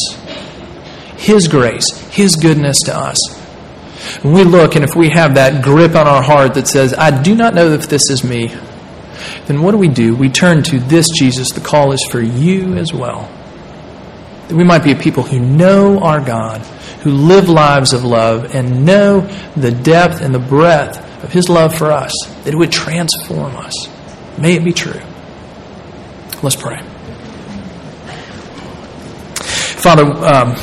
His 1.17 1.49
grace, 1.49 1.89
His 2.11 2.37
goodness 2.37 2.77
to 2.87 2.97
us, 2.97 3.19
we 4.25 4.45
look 4.45 4.75
and 4.75 4.85
if 4.85 4.95
we 4.95 5.09
have 5.11 5.35
that 5.35 5.63
grip 5.63 5.95
on 5.95 6.07
our 6.07 6.23
heart 6.23 6.55
that 6.55 6.69
says, 6.69 6.95
I 6.95 7.23
do 7.23 7.35
not 7.35 7.55
know 7.55 7.69
if 7.69 7.89
this 7.89 8.11
is 8.11 8.25
me, 8.25 8.49
then 9.47 9.63
what 9.63 9.73
do 9.73 9.79
we 9.79 9.89
do? 9.89 10.15
We 10.15 10.29
turn 10.29 10.63
to 10.65 10.79
this 10.79 11.09
Jesus. 11.19 11.51
The 11.51 11.61
call 11.61 11.93
is 11.93 12.05
for 12.11 12.21
you 12.21 12.75
as 12.75 12.93
well. 12.93 13.31
That 14.49 14.57
we 14.57 14.65
might 14.65 14.85
be 14.85 14.93
a 14.93 14.97
people 14.97 15.23
who 15.23 15.41
know 15.41 16.01
our 16.01 16.21
God, 16.21 16.61
who 17.03 17.11
live 17.11 17.49
lives 17.49 17.93
of 17.93 18.05
love, 18.05 18.55
and 18.55 18.85
know 18.85 19.21
the 19.57 19.71
depth 19.71 20.21
and 20.21 20.35
the 20.35 20.39
breadth 20.39 20.99
of 21.25 21.33
His 21.33 21.49
love 21.49 21.77
for 21.77 21.91
us, 21.91 22.13
that 22.45 22.53
it 22.53 22.57
would 22.57 22.73
transform 22.73 23.57
us. 23.57 23.89
May 24.39 24.57
it 24.57 24.65
be 24.65 24.73
true. 24.73 25.01
Let's 26.43 26.57
pray. 26.57 26.81
Father, 29.83 30.05
um, 30.05 30.55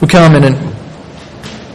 we 0.00 0.08
come 0.08 0.34
in 0.34 0.44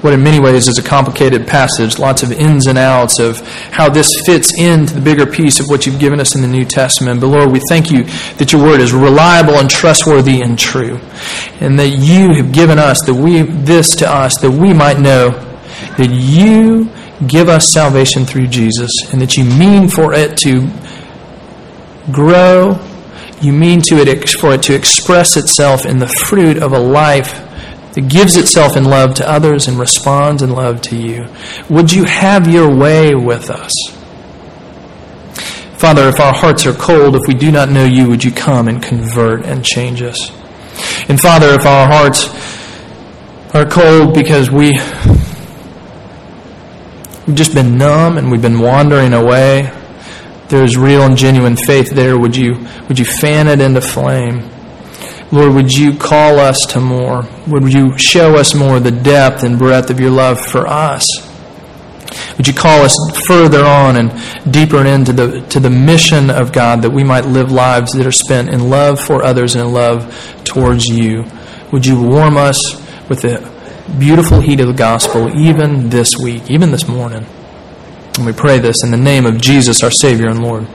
what 0.06 0.14
in 0.14 0.22
many 0.22 0.40
ways 0.40 0.68
is 0.68 0.78
a 0.78 0.84
complicated 0.84 1.48
passage, 1.48 1.98
lots 1.98 2.22
of 2.22 2.32
ins 2.32 2.68
and 2.68 2.78
outs 2.78 3.18
of 3.20 3.42
how 3.72 3.90
this 3.90 4.08
fits 4.24 4.56
into 4.56 4.94
the 4.94 5.02
bigger 5.02 5.26
piece 5.26 5.60
of 5.60 5.66
what 5.68 5.88
you've 5.88 6.00
given 6.00 6.20
us 6.20 6.36
in 6.36 6.42
the 6.42 6.48
New 6.48 6.64
Testament. 6.64 7.20
But 7.20 7.28
Lord, 7.28 7.52
we 7.52 7.60
thank 7.68 7.90
you 7.90 8.04
that 8.38 8.54
your 8.54 8.62
word 8.62 8.80
is 8.80 8.94
reliable 8.94 9.56
and 9.56 9.68
trustworthy 9.68 10.42
and 10.42 10.60
true. 10.60 11.00
And 11.60 11.80
that 11.80 11.90
you 11.90 12.36
have 12.36 12.52
given 12.52 12.78
us 12.78 13.02
that 13.08 13.16
we 13.16 13.42
this 13.42 13.96
to 13.96 14.08
us 14.08 14.38
that 14.42 14.52
we 14.52 14.74
might 14.74 15.00
know 15.00 15.32
that 15.98 16.12
you 16.12 16.88
give 17.28 17.50
us 17.50 17.74
salvation 17.74 18.26
through 18.26 18.48
Jesus 18.48 18.92
and 19.12 19.20
that 19.22 19.36
you 19.36 19.44
mean 19.44 19.90
for 19.90 20.14
it 20.14 20.38
to 20.38 20.70
grow 22.12 22.80
you 23.42 23.52
mean 23.52 23.82
to 23.82 23.96
it 23.96 24.30
for 24.30 24.54
it 24.54 24.64
to 24.64 24.76
express 24.76 25.36
itself 25.36 25.86
in 25.86 25.98
the 25.98 26.08
fruit 26.08 26.58
of 26.58 26.74
a 26.74 26.80
life 26.80 27.45
that 27.96 28.10
gives 28.10 28.36
itself 28.36 28.76
in 28.76 28.84
love 28.84 29.16
to 29.16 29.30
others 29.30 29.68
and 29.68 29.80
responds 29.80 30.42
in 30.42 30.52
love 30.52 30.82
to 30.82 30.98
you. 30.98 31.28
Would 31.70 31.92
you 31.92 32.04
have 32.04 32.48
your 32.48 32.74
way 32.74 33.16
with 33.16 33.50
us? 33.50 33.72
Father, 35.78 36.10
if 36.10 36.20
our 36.20 36.34
hearts 36.34 36.66
are 36.66 36.74
cold, 36.74 37.16
if 37.16 37.22
we 37.28 37.34
do 37.34 37.52
not 37.52 37.70
know 37.70 37.86
you, 37.86 38.10
would 38.10 38.24
you 38.24 38.32
come 38.32 38.68
and 38.68 38.84
convert 38.84 39.46
and 39.46 39.64
change 39.64 40.02
us? 40.02 40.30
And 41.08 41.20
Father, 41.20 41.50
if 41.50 41.66
our 41.66 41.88
hearts 41.88 42.28
are 43.56 43.66
cold 43.66 44.14
because 44.14 44.52
we 44.52 44.72
we've 47.26 47.36
just 47.36 47.54
been 47.54 47.78
numb 47.78 48.18
and 48.18 48.30
we've 48.30 48.42
been 48.42 48.60
wandering 48.60 49.14
away, 49.14 49.72
there 50.50 50.64
is 50.64 50.78
real 50.78 51.04
and 51.04 51.18
genuine 51.18 51.56
faith 51.56 51.92
there. 51.92 52.18
Would 52.18 52.36
you 52.36 52.68
would 52.88 53.00
you 53.00 53.06
fan 53.06 53.48
it 53.48 53.62
into 53.62 53.80
flame? 53.82 54.50
Lord, 55.32 55.54
would 55.54 55.72
you 55.72 55.96
call 55.98 56.40
us 56.40 56.60
to 56.70 56.80
more? 56.80 57.28
Would 57.48 57.74
you 57.74 57.98
show 57.98 58.36
us 58.36 58.54
more 58.54 58.80
the 58.80 58.92
depth 58.92 59.44
and 59.44 59.58
breadth 59.58 59.90
of 59.90 60.00
your 60.00 60.12
love 60.12 60.40
for 60.40 60.68
us? 60.68 61.04
Would 62.38 62.48
you 62.48 62.54
call 62.54 62.82
us 62.82 62.96
further 63.28 63.66
on 63.66 63.98
and 63.98 64.12
deeper 64.52 64.86
into 64.86 65.14
the, 65.14 65.42
to 65.50 65.60
the 65.60 65.70
mission 65.70 66.30
of 66.30 66.52
God 66.52 66.82
that 66.82 66.92
we 66.92 67.04
might 67.04 67.26
live 67.26 67.52
lives 67.52 67.94
that 67.94 68.06
are 68.06 68.12
spent 68.12 68.50
in 68.50 68.70
love 68.70 69.00
for 69.00 69.24
others 69.24 69.56
and 69.56 69.66
in 69.66 69.74
love 69.74 70.44
towards 70.44 70.86
you? 70.86 71.26
Would 71.72 71.86
you 71.86 72.02
warm 72.02 72.38
us 72.38 72.58
with 73.10 73.22
the 73.22 73.52
beautiful 74.00 74.40
heat 74.40 74.60
of 74.60 74.68
the 74.68 74.74
gospel 74.74 75.30
even 75.36 75.90
this 75.90 76.16
week, 76.22 76.50
even 76.50 76.72
this 76.72 76.88
morning? 76.88 77.26
And 78.18 78.26
we 78.26 78.34
pray 78.34 78.60
this 78.60 78.84
in 78.84 78.92
the 78.92 78.98
name 78.98 79.26
of 79.26 79.42
Jesus, 79.42 79.84
our 79.84 79.92
Savior 79.92 80.30
and 80.30 80.42
Lord. 80.42 80.68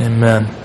Amen. 0.00 0.63